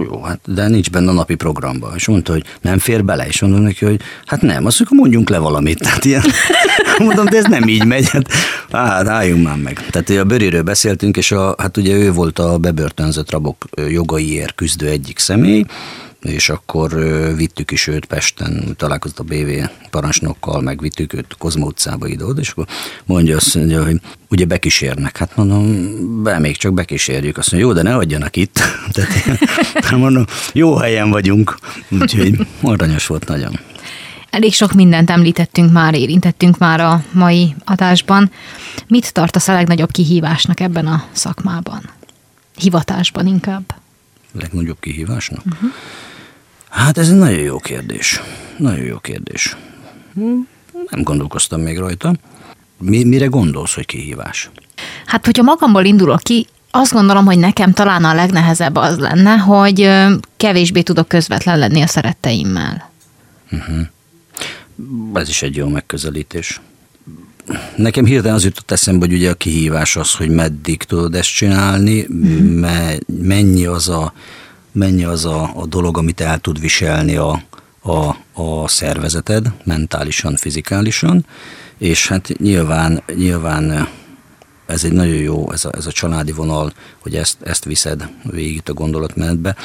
[0.01, 1.91] jó, hát de nincs benne a napi programban.
[1.95, 5.29] És mondta, hogy nem fér bele, és mondom neki, hogy hát nem, azt mondjuk mondjunk
[5.29, 5.79] le valamit.
[5.79, 6.23] Tehát ilyen,
[6.97, 8.31] mondom, de ez nem így megy, hát,
[8.71, 9.85] hát álljunk már meg.
[9.89, 14.87] Tehát a Böriről beszéltünk, és a, hát ugye ő volt a bebörtönzött rabok jogaiért küzdő
[14.87, 15.65] egyik személy,
[16.23, 16.93] és akkor
[17.35, 19.49] vittük is őt Pesten, találkozott a BV
[19.89, 22.67] parancsnokkal, meg vittük őt Kozma utcába ide és akkor
[23.05, 25.17] mondja azt mondja, hogy ugye bekísérnek.
[25.17, 27.37] Hát mondom, be, még csak bekísérjük.
[27.37, 28.59] Azt mondja, jó, de ne adjanak itt.
[28.93, 29.11] Tehát,
[29.73, 31.57] hát mondom, jó helyen vagyunk.
[31.89, 33.59] Úgyhogy aranyos volt nagyon.
[34.29, 38.31] Elég sok mindent említettünk már, érintettünk már a mai adásban.
[38.87, 41.89] Mit tartasz a legnagyobb kihívásnak ebben a szakmában?
[42.57, 43.75] Hivatásban inkább?
[44.39, 45.45] Legnagyobb kihívásnak?
[45.45, 45.69] Uh-huh.
[46.73, 48.21] Hát ez egy nagyon jó kérdés.
[48.57, 49.57] Nagyon jó kérdés.
[50.89, 52.13] Nem gondolkoztam még rajta.
[52.79, 54.49] Mi, mire gondolsz, hogy kihívás?
[55.05, 59.89] Hát, hogyha magamból indulok ki, azt gondolom, hogy nekem talán a legnehezebb az lenne, hogy
[60.37, 62.91] kevésbé tudok közvetlen lenni a szeretteimmel.
[63.51, 63.87] Uh-huh.
[65.13, 66.61] Ez is egy jó megközelítés.
[67.75, 71.99] Nekem hirtelen az jutott eszembe, hogy ugye a kihívás az, hogy meddig tudod ezt csinálni,
[71.99, 72.39] uh-huh.
[72.39, 74.13] me, mennyi az a
[74.73, 77.43] mennyi az a, a dolog, amit el tud viselni a,
[77.81, 81.25] a, a szervezeted, mentálisan, fizikálisan,
[81.77, 83.87] és hát nyilván, nyilván
[84.65, 88.61] ez egy nagyon jó, ez a, ez a családi vonal, hogy ezt, ezt viszed végig
[88.65, 89.55] a gondolatmenetbe.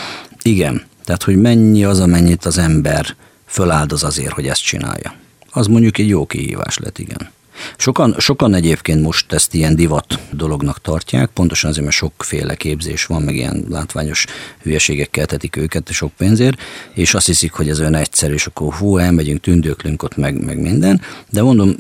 [0.43, 5.15] Igen, tehát hogy mennyi az, amennyit az ember föláldoz azért, hogy ezt csinálja.
[5.51, 7.31] Az mondjuk egy jó kihívás lett, igen.
[7.77, 13.23] Sokan, sokan egyébként most ezt ilyen divat dolognak tartják, pontosan azért, mert sokféle képzés van,
[13.23, 14.25] meg ilyen látványos
[14.63, 16.61] hülyeségekkel tetik őket sok pénzért,
[16.95, 20.61] és azt hiszik, hogy ez olyan egyszerű, és akkor hú, elmegyünk, tündöklünk ott, meg, meg
[20.61, 21.01] minden.
[21.31, 21.75] De mondom,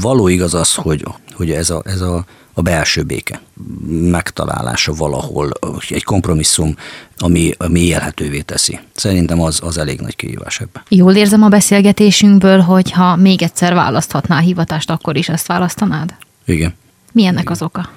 [0.00, 2.24] való igaz az, hogy, hogy ez a, ez a
[2.54, 3.40] a belső béke
[3.88, 5.50] megtalálása valahol,
[5.88, 6.76] egy kompromisszum,
[7.18, 8.78] ami, ami élhetővé teszi.
[8.94, 10.82] Szerintem az, az elég nagy kihívás ebben.
[10.88, 16.14] Jól érzem a beszélgetésünkből, hogy ha még egyszer választhatnál hivatást, akkor is ezt választanád?
[16.44, 16.74] Igen.
[17.12, 17.52] Mi ennek Igen.
[17.52, 17.88] az oka?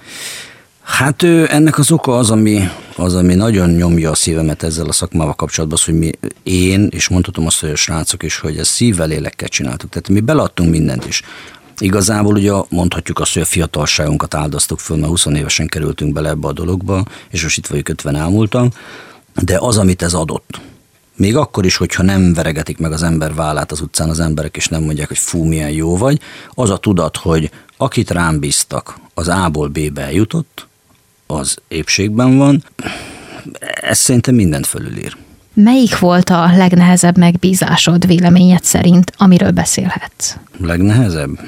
[0.88, 5.34] Hát ennek az oka az ami, az, ami nagyon nyomja a szívemet ezzel a szakmával
[5.34, 6.12] kapcsolatban, az, hogy mi,
[6.43, 9.89] én, és mondhatom azt, hogy a srácok is, hogy ezt szívvel, lélekkel csináltuk.
[9.89, 11.22] Tehát mi beladtunk mindent is.
[11.80, 16.47] Igazából ugye mondhatjuk azt, hogy a fiatalságunkat áldoztuk föl, mert 20 évesen kerültünk bele ebbe
[16.47, 18.69] a dologba, és most itt vagyok 50 elmúltam,
[19.41, 20.59] de az, amit ez adott,
[21.15, 24.67] még akkor is, hogyha nem veregetik meg az ember vállát az utcán az emberek, és
[24.67, 26.19] nem mondják, hogy fú, milyen jó vagy,
[26.53, 30.67] az a tudat, hogy akit rám bíztak, az A-ból B-be eljutott,
[31.28, 32.63] az épségben van,
[33.82, 35.17] ez szerintem mindent fölülír.
[35.53, 40.36] Melyik volt a legnehezebb megbízásod véleményed szerint, amiről beszélhetsz?
[40.61, 41.39] Legnehezebb?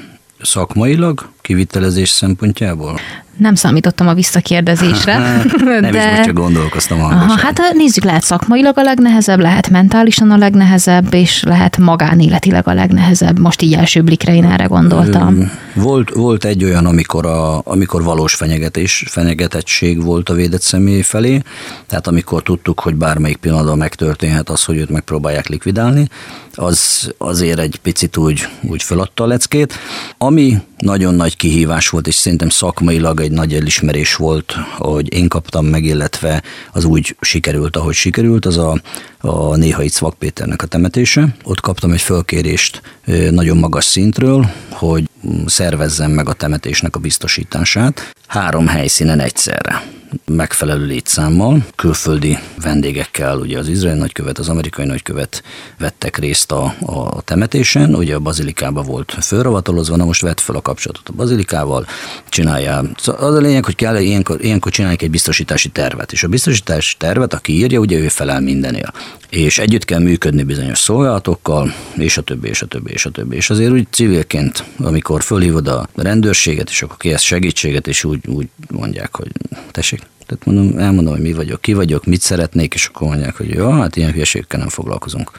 [0.42, 3.00] Szakmailag, kivitelezés szempontjából?
[3.36, 5.18] Nem számítottam a visszakérdezésre.
[5.80, 5.88] nem de...
[5.88, 7.28] is most csak gondolkoztam hangosan.
[7.28, 12.74] Aha, hát nézzük, lehet szakmailag a legnehezebb, lehet mentálisan a legnehezebb, és lehet magánéletileg a
[12.74, 13.38] legnehezebb.
[13.38, 15.50] Most így első blikre én erre gondoltam.
[15.74, 21.42] Volt, volt egy olyan, amikor, a, amikor valós fenyegetés, fenyegetettség volt a védett személy felé,
[21.86, 26.08] tehát amikor tudtuk, hogy bármelyik pillanatban megtörténhet az, hogy őt megpróbálják likvidálni,
[26.54, 29.74] az azért egy picit úgy, úgy föladta a leckét.
[30.18, 35.66] Ami nagyon nagy kihívás volt, és szerintem szakmailag egy nagy elismerés volt, hogy én kaptam
[35.66, 38.80] meg, illetve az úgy sikerült, ahogy sikerült, az a,
[39.20, 41.36] a néhai Cvak Péternek a temetése.
[41.44, 42.82] Ott kaptam egy fölkérést
[43.30, 45.08] nagyon magas szintről, hogy
[45.46, 49.82] szervezzem meg a temetésnek a biztosítását három helyszínen egyszerre
[50.24, 55.42] megfelelő létszámmal, külföldi vendégekkel, ugye az izraeli nagykövet, az amerikai nagykövet
[55.78, 60.60] vettek részt a, a temetésen, ugye a bazilikába volt fölravatolozva, na most vett fel a
[60.60, 61.86] kapcsolatot a bazilikával,
[62.28, 62.82] csinálja.
[62.96, 66.96] Szóval az a lényeg, hogy kell ilyenkor, ilyenkor csinálják egy biztosítási tervet, és a biztosítási
[66.96, 68.92] tervet, aki írja, ugye ő felel mindenél.
[69.30, 73.36] És együtt kell működni bizonyos szolgálatokkal, és a többi, és a többi, és a többi.
[73.36, 78.48] És azért úgy civilként, amikor fölhívod a rendőrséget, és akkor kész segítséget, és úgy, úgy
[78.70, 79.30] mondják, hogy
[79.70, 83.48] tessék, tehát mondom, elmondom, hogy mi vagyok, ki vagyok, mit szeretnék, és akkor mondják, hogy
[83.48, 85.30] jó, hát ilyen hülyeségekkel nem foglalkozunk.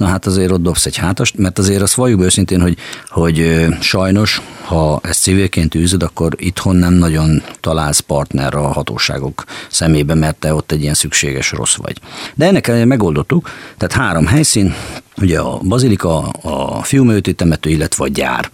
[0.00, 2.76] Na hát azért ott dobsz egy hátast, mert azért azt valljuk őszintén, hogy,
[3.08, 10.14] hogy sajnos, ha ezt civilként űzöd, akkor itthon nem nagyon találsz partner a hatóságok szemébe,
[10.14, 11.96] mert te ott egy ilyen szükséges rossz vagy.
[12.34, 14.74] De ennek ellenére megoldottuk, tehát három helyszín,
[15.16, 18.50] ugye a bazilika, a fiúmőti temető, illetve a gyár.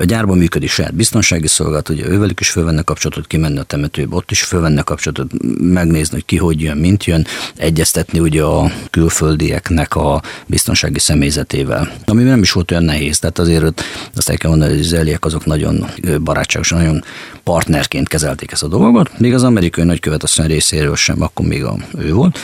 [0.00, 4.30] A gyárban működik saját biztonsági szolgálat, ugye ővelük is fölvenne kapcsolatot, kimenni a temetőbe, ott
[4.30, 10.22] is fölvenne kapcsolatot, megnézni, hogy ki hogy jön, mint jön, egyeztetni ugye a külföldieknek a
[10.46, 11.92] biztonsági személyzetével.
[12.04, 15.24] Ami nem is volt olyan nehéz, tehát azért azt el kell mondani, hogy az izraeliek
[15.24, 15.86] azok nagyon
[16.22, 17.04] barátságosan, nagyon
[17.42, 21.76] partnerként kezelték ezt a dolgot, még az amerikai nagykövet asszony részéről sem, akkor még a,
[21.98, 22.38] ő volt,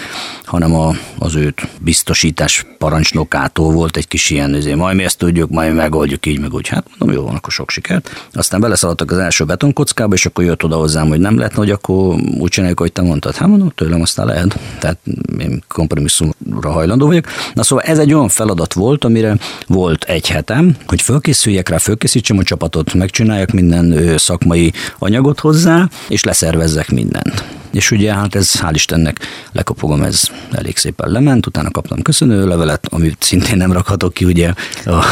[0.44, 5.50] hanem a, az őt biztosítás parancsnokától volt egy kis ilyen, azért, majd mi ezt tudjuk,
[5.50, 6.68] majd megoldjuk így, meg úgy.
[6.68, 8.28] Hát mondom, jó akkor sok sikert.
[8.32, 12.14] Aztán beleszaladtak az első betonkockába, és akkor jött oda hozzám, hogy nem lehetne, hogy akkor
[12.38, 13.36] úgy csináljuk, hogy te mondtad.
[13.36, 14.58] Hát mondom, tőlem aztán lehet.
[14.78, 14.98] Tehát
[15.38, 17.24] én kompromisszumra hajlandó vagyok.
[17.54, 22.38] Na szóval ez egy olyan feladat volt, amire volt egy hetem, hogy fölkészüljek rá, fölkészítsem
[22.38, 27.44] a csapatot, megcsináljak minden szakmai anyagot hozzá, és leszervezzek mindent.
[27.72, 29.18] És ugye hát ez, hál' Istennek,
[29.52, 34.52] lekopogom, ez elég szépen lement, utána kaptam köszönő levelet, amit szintén nem rakhatok ki ugye
[34.84, 35.04] a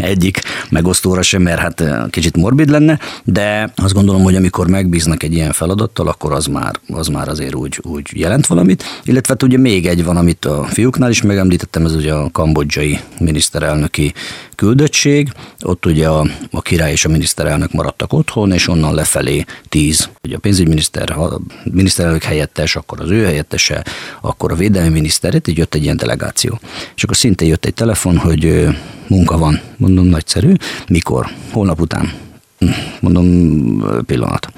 [0.00, 0.40] egyik
[0.70, 5.52] megosztóra sem, mert hát kicsit morbid lenne, de azt gondolom, hogy amikor megbíznak egy ilyen
[5.52, 8.84] feladattal, akkor az már, az már azért úgy, úgy jelent valamit.
[9.04, 12.98] Illetve hát ugye még egy van, amit a fiúknál is megemlítettem, ez ugye a kambodzsai
[13.18, 14.12] miniszterelnöki
[14.54, 20.08] küldöttség, ott ugye a, a király és a miniszterelnök maradtak otthon, és onnan lefelé tíz.
[20.22, 23.84] Ugye a pénzügyminiszter, a miniszterelnök helyettes, akkor az ő helyettese,
[24.20, 26.60] akkor a védelmi miniszter, így jött egy ilyen delegáció.
[26.96, 28.68] És akkor szintén jött egy telefon, hogy
[29.06, 30.52] munka van, mondom, nagyszerű,
[30.88, 31.30] mikor?
[31.52, 32.12] Holnap után
[33.00, 34.48] mondom, pillanat.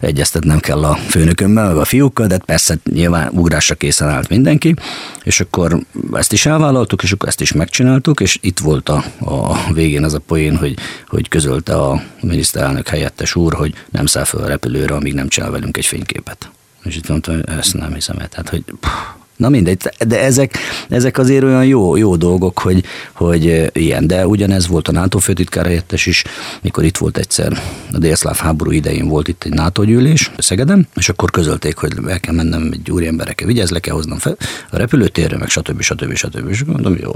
[0.00, 4.74] Egyeztetnem kell a főnökömmel, meg a fiúkkal, de persze nyilván ugrásra készen állt mindenki,
[5.22, 5.80] és akkor
[6.12, 10.14] ezt is elvállaltuk, és akkor ezt is megcsináltuk, és itt volt a, a végén az
[10.14, 10.76] a poén, hogy,
[11.08, 15.50] hogy közölte a miniszterelnök helyettes úr, hogy nem száll fel a repülőre, amíg nem csinál
[15.50, 16.50] velünk egy fényképet.
[16.84, 18.28] És itt mondtam, hogy ezt nem hiszem el.
[18.28, 18.90] Tehát, hogy pff,
[19.36, 20.58] Na mindegy, de ezek,
[20.88, 24.06] ezek azért olyan jó, jó dolgok, hogy, hogy ilyen.
[24.06, 26.24] De ugyanez volt a NATO főtitkár helyettes is,
[26.62, 27.62] mikor itt volt egyszer
[27.92, 32.20] a délszláv háború idején volt itt egy NATO gyűlés Szegedem, és akkor közölték, hogy el
[32.20, 34.36] kell mennem egy úriemberekkel, vigyázz, le kell hoznom fel
[34.70, 35.80] a repülőtérre, meg stb.
[35.80, 36.14] stb.
[36.14, 36.48] stb.
[36.48, 37.12] És mondom, jó.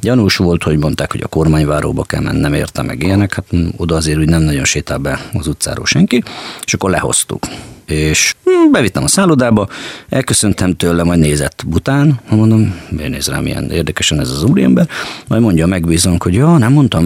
[0.00, 3.44] Gyanús volt, hogy mondták, hogy a kormányváróba kell mennem, érte meg ilyenek, hát
[3.76, 6.22] oda azért úgy nem nagyon sétál be az utcáról senki,
[6.64, 7.44] és akkor lehoztuk
[7.86, 8.34] és
[8.70, 9.68] bevittem a szállodába,
[10.08, 14.88] elköszöntem tőle, majd nézett bután, mondom, miért néz rám ilyen érdekesen ez az úriember,
[15.28, 17.04] majd mondja a megbízónk, hogy ja, nem mondtam,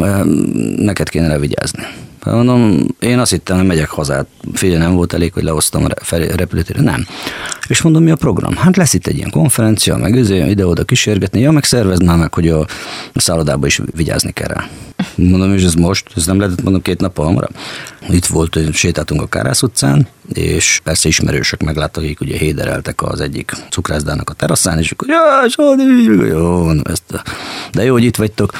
[0.76, 1.86] neked kéne levigyázni.
[2.34, 4.26] Mondom, én azt hittem, hogy megyek hazát.
[4.52, 5.88] Figyelj, nem volt elég, hogy lehoztam a
[6.36, 6.82] repülőtérre.
[6.82, 7.06] Nem.
[7.68, 8.56] És mondom, mi a program?
[8.56, 10.14] Hát lesz itt egy ilyen konferencia, meg
[10.48, 11.40] ide-oda kísérgetni.
[11.40, 12.66] Ja, meg szervezd meg, hogy a
[13.14, 14.68] szállodába is vigyázni kell rá.
[15.14, 16.06] Mondom, és ez most?
[16.16, 17.54] Ez nem lehetett mondom két nap hamarabb.
[18.08, 23.20] Itt volt, hogy sétáltunk a Kárász utcán, és persze ismerősök megláttak, akik ugye hédereltek az
[23.20, 25.46] egyik cukrászdának a teraszán, és akkor, ja,
[26.28, 27.02] jó, ezt,
[27.72, 28.52] de jó, hogy itt vagytok.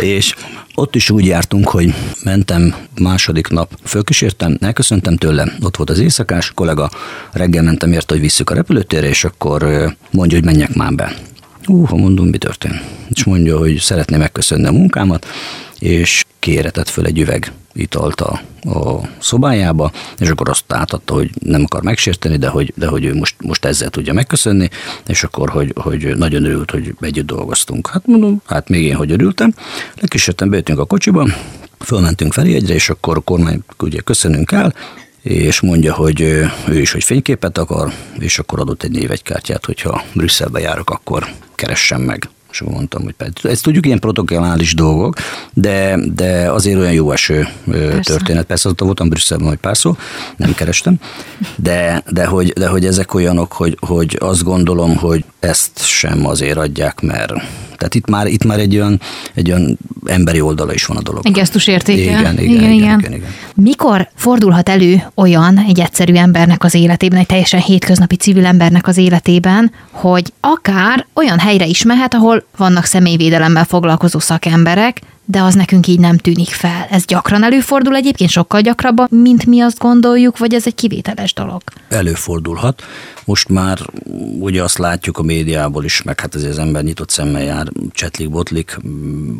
[0.00, 0.34] És
[0.74, 1.94] ott is úgy jártunk, hogy
[2.24, 6.90] mentem második nap, fölkísértem, elköszöntem tőle, ott volt az éjszakás kollega,
[7.32, 9.62] reggel mentem érte, hogy visszük a repülőtérre, és akkor
[10.10, 11.14] mondja, hogy menjek már be.
[11.66, 12.82] Ú, ha mondom, mi történt.
[13.08, 15.26] És mondja, hogy szeretné megköszönni a munkámat,
[15.80, 21.62] és kéretett föl egy üveg italt a, a szobájába, és akkor azt átadta, hogy nem
[21.62, 24.68] akar megsérteni, de hogy, de hogy ő most, most ezzel tudja megköszönni,
[25.06, 27.88] és akkor, hogy, hogy nagyon örült, hogy együtt dolgoztunk.
[27.88, 29.54] Hát mondom, hát még én, hogy örültem.
[30.00, 31.28] Legkísértem, bejöttünk a kocsiba,
[31.78, 34.74] fölmentünk felé egyre, és akkor a kormány ugye köszönünk el,
[35.22, 36.20] és mondja, hogy
[36.68, 42.00] ő is, hogy fényképet akar, és akkor adott egy névegykártyát, hogyha Brüsszelbe járok, akkor keressem
[42.00, 42.28] meg.
[42.52, 43.48] És akkor mondtam, hogy persze.
[43.48, 45.16] ezt tudjuk, ilyen protokollális dolgok,
[45.52, 48.00] de, de azért olyan jó eső persze.
[48.00, 48.46] történet.
[48.46, 49.96] Persze ott voltam Brüsszelben, hogy pár szó,
[50.36, 50.94] nem kerestem,
[51.56, 56.56] de, de, hogy, de hogy ezek olyanok, hogy, hogy azt gondolom, hogy ezt sem azért
[56.56, 57.32] adják, mert
[57.80, 59.00] tehát itt már, itt már egy olyan,
[59.34, 61.26] egy olyan emberi oldala is van a dolog.
[61.26, 62.00] Egy gesztus értéke.
[62.00, 63.30] Igen igen igen, igen, igen, igen, igen.
[63.54, 68.96] Mikor fordulhat elő olyan egy egyszerű embernek az életében, egy teljesen hétköznapi civil embernek az
[68.96, 75.86] életében, hogy akár olyan helyre is mehet, ahol vannak személyvédelemmel foglalkozó szakemberek, de az nekünk
[75.86, 76.86] így nem tűnik fel.
[76.90, 81.62] Ez gyakran előfordul egyébként, sokkal gyakrabban, mint mi azt gondoljuk, vagy ez egy kivételes dolog?
[81.88, 82.82] Előfordulhat.
[83.24, 83.78] Most már
[84.38, 88.78] ugye azt látjuk a médiából is, meg hát azért az ember nyitott szemmel jár, csetlik-botlik,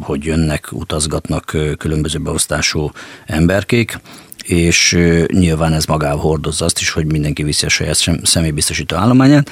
[0.01, 2.91] hogy jönnek, utazgatnak különböző beosztású
[3.27, 4.01] emberkék,
[4.45, 9.51] és nyilván ez magával hordozza azt is, hogy mindenki viszi a saját személybiztosító állományát.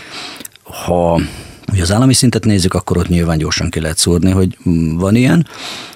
[0.63, 1.21] Ha
[1.73, 4.59] Ugye az állami szintet nézzük, akkor ott nyilván gyorsan ki lehet szúrni, hogy
[4.95, 5.47] van ilyen.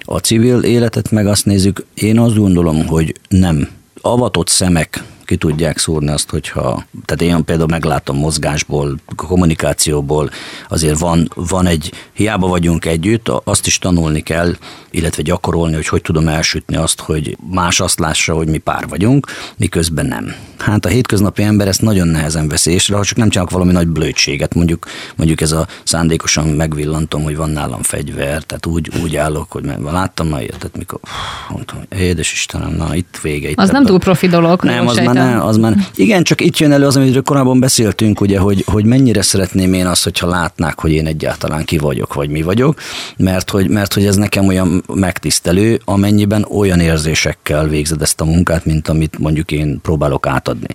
[0.01, 3.69] A civil életet meg azt nézzük, én azt gondolom, hogy nem.
[4.01, 5.03] Avatott szemek
[5.33, 10.31] ki tudják szúrni azt, hogyha, tehát én például meglátom mozgásból, kommunikációból,
[10.69, 14.55] azért van, van egy, hiába vagyunk együtt, azt is tanulni kell,
[14.91, 19.27] illetve gyakorolni, hogy hogy tudom elsütni azt, hogy más azt lássa, hogy mi pár vagyunk,
[19.57, 20.35] miközben nem.
[20.59, 23.89] Hát a hétköznapi ember ezt nagyon nehezen veszi észre, ha csak nem csinálok valami nagy
[23.89, 29.53] blödséget, mondjuk, mondjuk ez a szándékosan megvillantom, hogy van nálam fegyver, tehát úgy, úgy állok,
[29.53, 31.01] hogy láttam már ilyet, tehát mikor
[31.49, 33.49] mondtam, édes Istenem, na itt vége.
[33.49, 34.63] Itt az nem túl profi dolog.
[34.63, 38.21] Nem, az már, nem, az már, igen, csak itt jön elő az, amiről korábban beszéltünk,
[38.21, 42.31] ugye, hogy, hogy mennyire szeretném én azt, hogyha látnák, hogy én egyáltalán ki vagyok, vagy
[42.31, 42.81] mi vagyok,
[43.17, 48.65] mert hogy, mert hogy ez nekem olyan megtisztelő, amennyiben olyan érzésekkel végzed ezt a munkát,
[48.65, 50.69] mint amit mondjuk én próbálok átadni.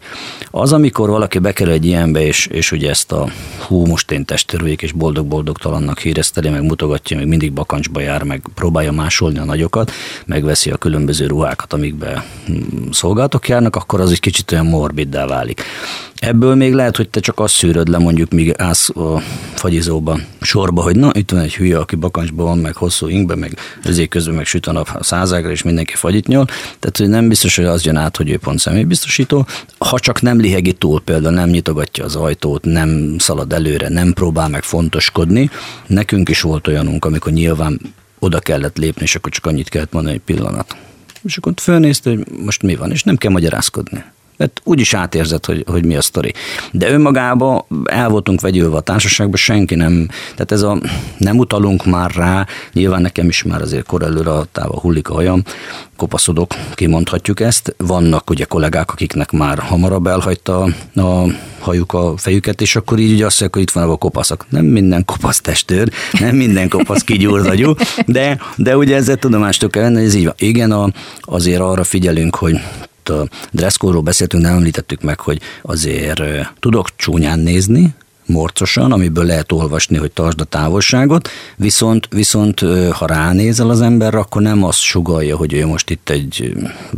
[0.51, 3.27] Az, amikor valaki bekerül egy ilyenbe, és, és ugye ezt a
[3.67, 8.91] hú, most én testörvék és boldog-boldogtalannak híreszteli, meg mutogatja, meg mindig bakancsba jár, meg próbálja
[8.91, 9.91] másolni a nagyokat,
[10.25, 12.53] megveszi a különböző ruhákat, amikbe hm,
[12.91, 15.63] szolgálatok járnak, akkor az egy kicsit olyan morbiddá válik.
[16.19, 19.21] Ebből még lehet, hogy te csak azt szűröd le, mondjuk míg állsz a
[19.53, 23.57] fagyizóba sorba, hogy na, itt van egy hülye, aki bakancsban van, meg hosszú inkbe, meg
[23.83, 26.45] ezért közben meg süt a nap a százágra, és mindenki fagyit nyol.
[26.79, 29.45] Tehát, hogy nem biztos, hogy az jön át, hogy ő pont személybiztosító.
[29.77, 34.49] Ha csak nem lihegi túl, például nem nyitogatja az ajtót, nem szalad előre, nem próbál
[34.49, 35.49] meg fontoskodni.
[35.87, 37.79] Nekünk is volt olyanunk, amikor nyilván
[38.19, 40.75] oda kellett lépni, és akkor csak annyit kellett mondani, egy pillanat.
[41.23, 44.03] És akkor fölnézte, hogy most mi van, és nem kell magyarázkodni
[44.37, 46.33] mert úgyis átérzed, hogy, hogy mi a sztori.
[46.71, 50.79] De önmagában el voltunk vegyülve a társaságban, senki nem, tehát ez a
[51.17, 55.13] nem utalunk már rá, nyilván nekem is már azért kor előre a táva hullik a
[55.13, 55.43] hajam,
[55.95, 57.75] kopaszodok, kimondhatjuk ezt.
[57.77, 60.63] Vannak ugye kollégák, akiknek már hamarabb elhagyta
[60.95, 61.25] a
[61.59, 64.45] hajuk a fejüket, és akkor így ugye azt mondják, hogy itt van a kopaszok.
[64.49, 67.73] Nem minden kopasz testőr, nem minden kopasz kigyúrzagyú,
[68.05, 70.33] de, de ugye ezzel tudomást kell venni, ez így van.
[70.37, 70.89] Igen, a,
[71.21, 72.59] azért arra figyelünk, hogy
[73.09, 76.21] a dresszkóról beszéltünk, nem említettük meg, hogy azért
[76.59, 77.95] tudok csúnyán nézni,
[78.27, 82.59] morcosan, amiből lehet olvasni, hogy tartsd a távolságot, viszont, viszont
[82.91, 86.55] ha ránézel az emberre, akkor nem azt sugalja, hogy ő most itt egy,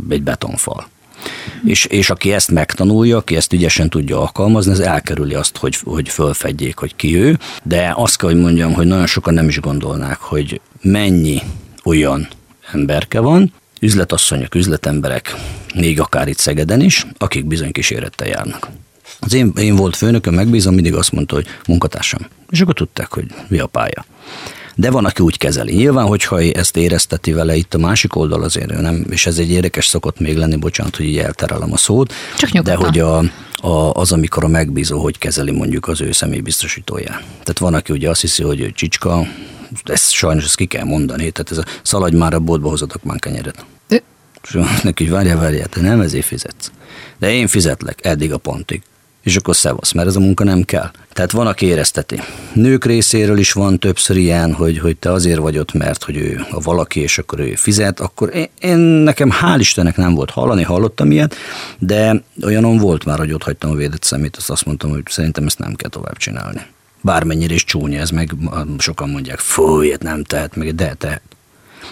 [0.08, 0.86] egy betonfal.
[1.64, 6.08] És, és aki ezt megtanulja, aki ezt ügyesen tudja alkalmazni, az elkerüli azt, hogy, hogy
[6.08, 7.38] fölfedjék, hogy ki ő.
[7.62, 11.42] De azt kell, hogy mondjam, hogy nagyon sokan nem is gondolnák, hogy mennyi
[11.84, 12.28] olyan
[12.72, 15.34] emberke van, üzletasszonyok, üzletemberek,
[15.74, 18.68] még akár itt Szegeden is, akik bizony kísérettel járnak.
[19.20, 22.20] Az én, én volt főnököm, megbízom, mindig azt mondta, hogy munkatársam.
[22.50, 24.04] És akkor tudták, hogy mi a pálya.
[24.74, 25.74] De van, aki úgy kezeli.
[25.74, 29.86] Nyilván, hogyha ezt érezteti vele itt a másik oldal azért, nem, és ez egy érdekes
[29.86, 33.18] szokott még lenni, bocsánat, hogy így elterelem a szót, Csak de hogy a,
[33.56, 37.22] a, az, amikor a megbízó hogy kezeli mondjuk az ő személybiztosítóját.
[37.30, 39.26] Tehát van, aki ugye azt hiszi, hogy ő csicska,
[39.84, 43.18] ezt sajnos ezt ki kell mondani, tehát ez a szaladj már a boltba, hozatok már
[43.18, 43.64] kenyeret.
[44.42, 46.70] És neki, hogy várjál, várjál, te nem ezért fizetsz.
[47.18, 48.82] De én fizetlek eddig a pontig
[49.22, 50.90] és akkor szevasz, mert ez a munka nem kell.
[51.12, 52.20] Tehát van, aki érezteti.
[52.52, 56.46] Nők részéről is van többször ilyen, hogy, hogy te azért vagy ott, mert hogy ő
[56.50, 60.62] a valaki, és akkor ő fizet, akkor én, én nekem hál' Istennek nem volt hallani,
[60.62, 61.34] hallottam ilyet,
[61.78, 65.46] de olyanom volt már, hogy ott hagytam a védett szemét, azt azt mondtam, hogy szerintem
[65.46, 66.60] ezt nem kell tovább csinálni.
[67.00, 68.34] Bármennyire is csúnya ez, meg
[68.78, 71.22] sokan mondják, fúj, nem tehet meg, de tehet.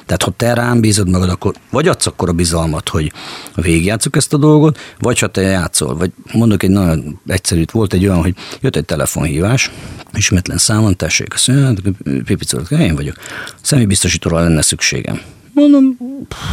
[0.07, 3.13] Tehát ha te rám bízod magad, akkor vagy adsz akkor a bizalmat, hogy
[3.55, 5.97] végigjátszuk ezt a dolgot, vagy ha te játszol.
[5.97, 9.71] Vagy mondok egy nagyon egyszerű, volt egy olyan, hogy jött egy telefonhívás,
[10.15, 11.93] ismetlen számon, tessék, azt mondja,
[12.25, 13.17] pipicolat, én vagyok.
[13.63, 15.21] Személybiztosítóra lenne szükségem.
[15.53, 15.97] Mondom,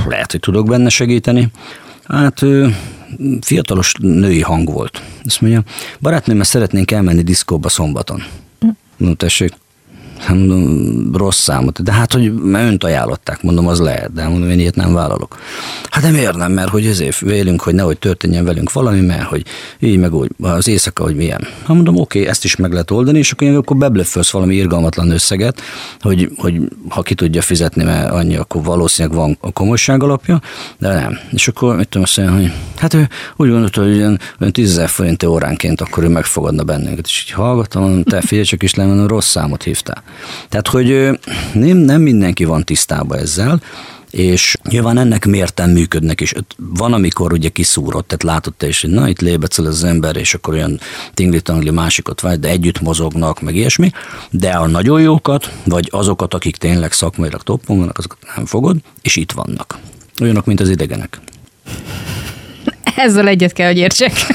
[0.08, 1.52] lehet, hogy tudok benne segíteni.
[2.04, 2.42] Hát
[3.42, 5.02] fiatalos női hang volt.
[5.26, 5.64] Azt mondja,
[6.00, 8.24] barátnőmmel szeretnénk elmenni diszkóba szombaton.
[8.98, 9.54] No, tessék,
[10.18, 11.84] Hát mondom, rossz számot.
[11.84, 15.40] De hát, hogy önt ajánlották, mondom, az lehet, de mondom, én ilyet nem vállalok.
[15.90, 19.46] Hát nem miért nem, mert hogy ezért vélünk, hogy nehogy történjen velünk valami, mert hogy
[19.80, 21.42] így meg úgy, az éjszaka, hogy milyen.
[21.60, 25.62] Hát mondom, oké, ezt is meg lehet oldani, és akkor, akkor beblöffölsz valami irgalmatlan összeget,
[26.00, 30.42] hogy, hogy ha ki tudja fizetni, mert annyi, akkor valószínűleg van a komolyság alapja,
[30.78, 31.18] de nem.
[31.32, 34.82] És akkor mit tudom azt mondani, hogy hát ő úgy gondolta, hogy olyan, olyan 10
[34.86, 37.06] forint óránként akkor ő megfogadna bennünket.
[37.06, 40.04] És így hallgatom, te figyelj csak is le, rossz számot hívtál.
[40.50, 41.20] Tehát, hogy
[41.54, 43.62] nem, nem mindenki van tisztában ezzel,
[44.16, 46.34] és nyilván ennek mérten működnek is.
[46.58, 50.34] Van, amikor ugye kiszúrott, tehát látod te is, hogy na itt lébecel az ember, és
[50.34, 50.80] akkor olyan
[51.14, 53.92] tingli-tangli másikot vagy, de együtt mozognak, meg ilyesmi,
[54.30, 59.16] de a nagyon jókat, vagy azokat, akik tényleg szakmailag toppon vannak, azokat nem fogod, és
[59.16, 59.78] itt vannak.
[60.22, 61.20] Olyanok, mint az idegenek.
[62.96, 64.12] Ezzel egyet kell, hogy értsek.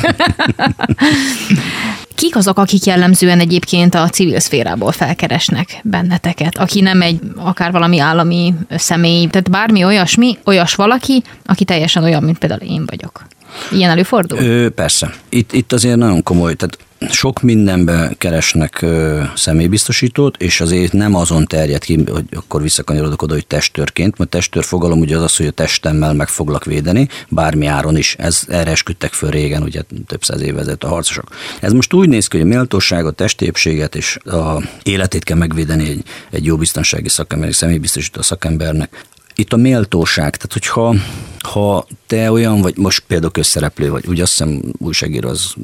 [2.20, 7.98] Kik azok, akik jellemzően egyébként a civil szférából felkeresnek benneteket, aki nem egy akár valami
[7.98, 13.22] állami személy, tehát bármi olyasmi, olyas valaki, aki teljesen olyan, mint például én vagyok.
[13.70, 14.38] Ilyen előfordul?
[14.38, 15.14] Ö, persze.
[15.28, 16.78] Itt, itt azért nagyon komoly, tehát
[17.08, 23.34] sok mindenbe keresnek ö, személybiztosítót, és azért nem azon terjed ki, hogy akkor visszakanyarodok oda,
[23.34, 27.66] hogy testőrként, mert testőr fogalom ugye az az, hogy a testemmel meg foglak védeni, bármi
[27.66, 28.14] áron is.
[28.18, 31.28] Ez, erre esküdtek föl régen, ugye több száz év a harcosok.
[31.60, 36.02] Ez most úgy néz ki, hogy a méltóságot, testépséget és a életét kell megvédeni egy,
[36.30, 40.94] egy jó biztonsági szakember, egy személybiztosító szakembernek itt a méltóság, tehát hogyha
[41.38, 45.54] ha te olyan vagy, most például közszereplő vagy, úgy azt hiszem újságíró az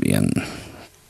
[0.00, 0.32] ilyen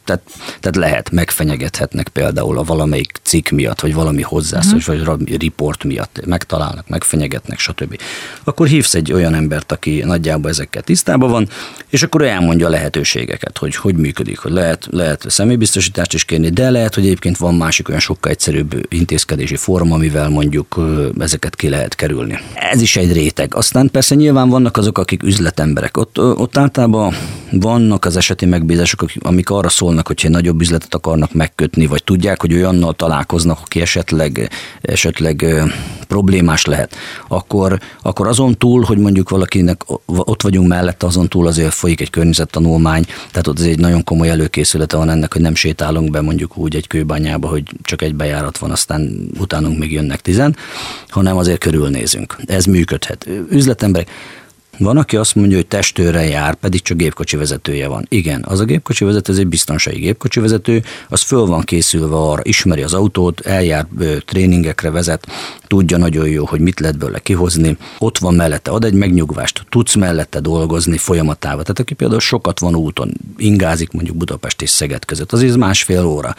[0.05, 0.23] tehát,
[0.61, 5.07] tehát lehet, megfenyegethetnek például a valamelyik cikk miatt, vagy valami hozzászólás, uh-huh.
[5.07, 7.99] vagy riport miatt megtalálnak, megfenyegetnek, stb.
[8.45, 11.49] Akkor hívsz egy olyan embert, aki nagyjából ezekkel tisztában van,
[11.89, 16.71] és akkor elmondja a lehetőségeket, hogy hogy működik, hogy lehet, lehet személybiztosítást is kérni, de
[16.71, 20.81] lehet, hogy egyébként van másik olyan sokkal egyszerűbb intézkedési forma, amivel mondjuk
[21.19, 22.39] ezeket ki lehet kerülni.
[22.55, 23.55] Ez is egy réteg.
[23.55, 25.97] Aztán persze nyilván vannak azok, akik üzletemberek.
[25.97, 27.15] Ott, ott általában
[27.51, 32.41] vannak az eseti megbízások, amik arra szól szólnak, hogyha nagyobb üzletet akarnak megkötni, vagy tudják,
[32.41, 35.47] hogy olyannal találkoznak, aki esetleg, esetleg
[36.09, 36.97] problémás lehet,
[37.29, 42.11] akkor, akkor azon túl, hogy mondjuk valakinek ott vagyunk mellette, azon túl azért folyik egy
[42.11, 46.77] környezettanulmány, tehát ott egy nagyon komoly előkészülete van ennek, hogy nem sétálunk be mondjuk úgy
[46.77, 50.57] egy kőbányába, hogy csak egy bejárat van, aztán utánunk még jönnek tizen,
[51.09, 52.37] hanem azért körülnézünk.
[52.47, 53.27] Ez működhet.
[53.51, 54.09] Üzletemberek,
[54.83, 58.07] van, aki azt mondja, hogy testőre jár, pedig csak gépkocsi vezetője van.
[58.09, 62.43] Igen, az a gépkocsi vezető, ez egy biztonsági gépkocsi vezető, az föl van készülve arra,
[62.45, 63.87] ismeri az autót, eljár
[64.25, 65.27] tréningekre vezet,
[65.67, 69.95] tudja nagyon jó, hogy mit lehet belőle kihozni, ott van mellette, ad egy megnyugvást, tudsz
[69.95, 71.63] mellette dolgozni folyamatával.
[71.63, 76.35] Tehát aki például sokat van úton, ingázik mondjuk Budapest és Szeged között, az másfél óra.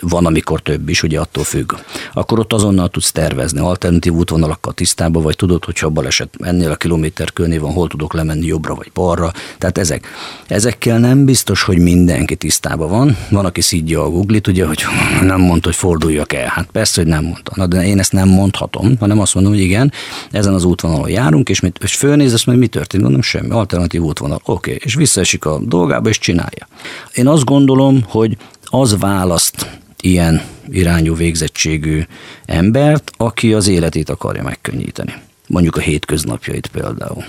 [0.00, 1.72] Van, amikor több is, ugye attól függ.
[2.12, 6.76] Akkor ott azonnal tudsz tervezni, alternatív útvonalakkal tisztában, vagy tudod, hogy ha baleset ennél a
[6.76, 9.32] kilométerkörnél van, hol hol tudok lemenni jobbra vagy balra.
[9.58, 10.06] Tehát ezek.
[10.46, 13.16] Ezekkel nem biztos, hogy mindenki tisztában van.
[13.30, 14.84] Van, aki szídja a Google-it, ugye, hogy
[15.22, 16.46] nem mondta, hogy forduljak el.
[16.46, 17.52] Hát persze, hogy nem mondta.
[17.54, 19.92] Na, de én ezt nem mondhatom, hanem azt mondom, hogy igen,
[20.30, 24.02] ezen az útvonalon járunk, és, mit, és fölnéz, azt mondja, mi történt, mondom, semmi, alternatív
[24.02, 24.40] útvonal.
[24.44, 24.82] Oké, okay.
[24.84, 26.68] és visszaesik a dolgába, és csinálja.
[27.14, 32.02] Én azt gondolom, hogy az választ ilyen irányú végzettségű
[32.46, 35.14] embert, aki az életét akarja megkönnyíteni.
[35.48, 37.24] Mondjuk a hétköznapjait például.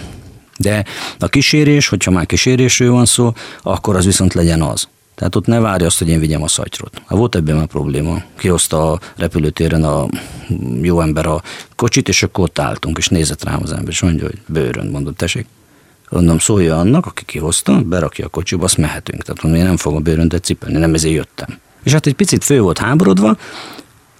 [0.59, 0.85] De
[1.19, 4.87] a kísérés, hogyha már kísérésről van szó, akkor az viszont legyen az.
[5.15, 7.01] Tehát ott ne várja azt, hogy én vigyem a szatyrot.
[7.05, 8.21] Ha volt ebben már probléma.
[8.37, 10.07] Kihozta a repülőtéren a
[10.81, 11.41] jó ember a
[11.75, 15.17] kocsit, és akkor ott álltunk, és nézett rám az ember, és mondja, hogy bőrön, mondott,
[15.17, 15.45] tessék.
[16.09, 19.23] Mondom, szólja annak, aki kihozta, berakja a kocsiba, azt mehetünk.
[19.23, 21.57] Tehát mondom, én nem fogom bőröntet cipelni, nem ezért jöttem.
[21.83, 23.37] És hát egy picit fő volt háborodva,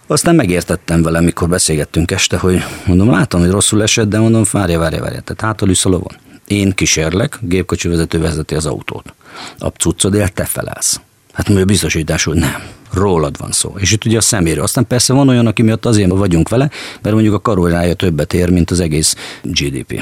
[0.08, 4.80] aztán megértettem vele, mikor beszélgettünk este, hogy mondom, látom, hogy rosszul esett, de mondom, várja,
[4.80, 6.29] várja, várja, tehát hátul a lovon.
[6.50, 9.14] Én kísérlek, gépkocsi vezető vezeti az autót.
[9.58, 11.00] A cuccodért te felelsz.
[11.34, 12.64] Hát mi a biztosítás, hogy nem.
[12.94, 13.76] Rólad van szó.
[13.78, 14.64] És itt ugye a szeméről.
[14.64, 16.70] Aztán persze van olyan, aki miatt azért vagyunk vele,
[17.02, 20.02] mert mondjuk a karolája többet ér, mint az egész GDP.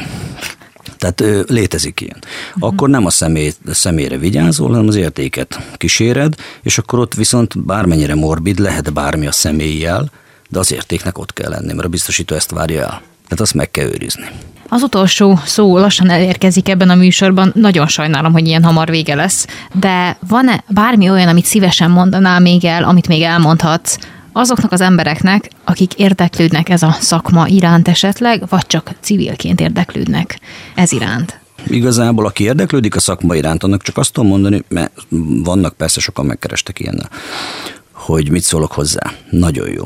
[0.98, 2.24] Tehát ö, létezik ilyen.
[2.60, 7.66] Akkor nem a személy, a személyre vigyázol, hanem az értéket kíséred, és akkor ott viszont
[7.66, 10.12] bármennyire morbid, lehet bármi a személlyel,
[10.50, 13.02] de az értéknek ott kell lenni, mert a biztosító ezt várja el.
[13.24, 14.26] Tehát azt meg kell őrizni.
[14.70, 17.52] Az utolsó szó lassan elérkezik ebben a műsorban.
[17.56, 22.66] Nagyon sajnálom, hogy ilyen hamar vége lesz, de van-e bármi olyan, amit szívesen mondanál még
[22.66, 23.98] el, amit még elmondhatsz,
[24.32, 30.40] azoknak az embereknek, akik érdeklődnek ez a szakma iránt esetleg, vagy csak civilként érdeklődnek
[30.76, 31.40] ez iránt?
[31.68, 34.92] Igazából, aki érdeklődik a szakma iránt, annak csak azt tudom mondani, mert
[35.44, 37.10] vannak persze sokan megkerestek ilyennel,
[38.08, 39.14] hogy mit szólok hozzá.
[39.30, 39.86] Nagyon jó.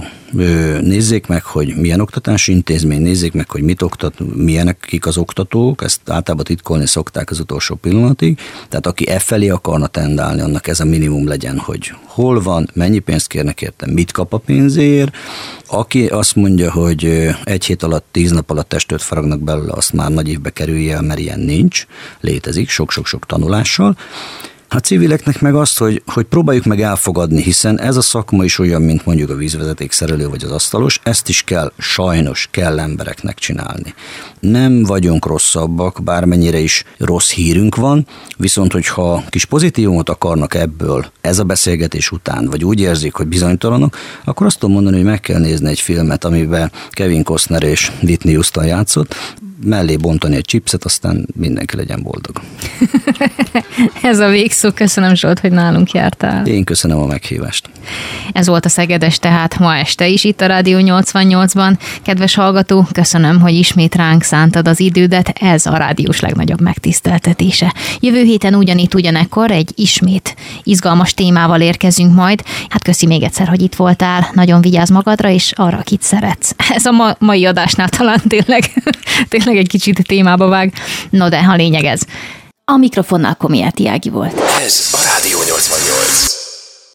[0.82, 5.84] Nézzék meg, hogy milyen oktatási intézmény, nézzék meg, hogy mit oktat, milyenek kik az oktatók,
[5.84, 8.40] ezt általában titkolni szokták az utolsó pillanatig.
[8.70, 13.00] Tehát aki e felé akarna tendálni, annak ez a minimum legyen, hogy hol van, mennyi
[13.00, 15.16] pénzt kérnek érte, mit kap a pénzért.
[15.68, 20.10] Aki azt mondja, hogy egy hét alatt, tíz nap alatt testőt faragnak belőle, azt már
[20.10, 21.86] nagy évbe kerülje mert ilyen nincs,
[22.20, 23.98] létezik, sok-sok-sok tanulással.
[24.74, 28.82] A civileknek meg azt, hogy, hogy próbáljuk meg elfogadni, hiszen ez a szakma is olyan,
[28.82, 33.94] mint mondjuk a vízvezeték szerelő vagy az asztalos, ezt is kell, sajnos kell embereknek csinálni.
[34.40, 38.08] Nem vagyunk rosszabbak, bármennyire is rossz hírünk van,
[38.38, 43.98] viszont hogyha kis pozitívumot akarnak ebből ez a beszélgetés után, vagy úgy érzik, hogy bizonytalanok,
[44.24, 48.34] akkor azt tudom mondani, hogy meg kell nézni egy filmet, amiben Kevin Costner és Whitney
[48.34, 49.16] Houston játszott,
[49.64, 52.42] mellé bontani egy chipset, aztán mindenki legyen boldog.
[54.02, 54.61] Ez a végszó.
[54.70, 56.46] Köszönöm Zsolt, hogy nálunk jártál.
[56.46, 57.70] Én köszönöm a meghívást.
[58.34, 61.78] Ez volt a Szegedes tehát ma este is itt a Rádió 88-ban.
[62.04, 65.34] Kedves hallgató, köszönöm, hogy ismét ránk szántad az idődet.
[65.40, 67.74] Ez a rádiós legnagyobb megtiszteltetése.
[68.00, 72.44] Jövő héten ugyanitt ugyanekkor egy ismét izgalmas témával érkezünk majd.
[72.70, 74.30] Hát köszi még egyszer, hogy itt voltál.
[74.34, 76.56] Nagyon vigyázz magadra, és arra, akit szeretsz.
[76.76, 78.64] Ez a ma- mai adásnál talán tényleg,
[79.30, 80.74] tényleg egy kicsit témába vág.
[81.10, 82.02] No de, ha lényeg ez.
[82.72, 84.34] A mikrofonnál Komiáti Ági volt.
[84.40, 86.41] Ez a Rádió 88.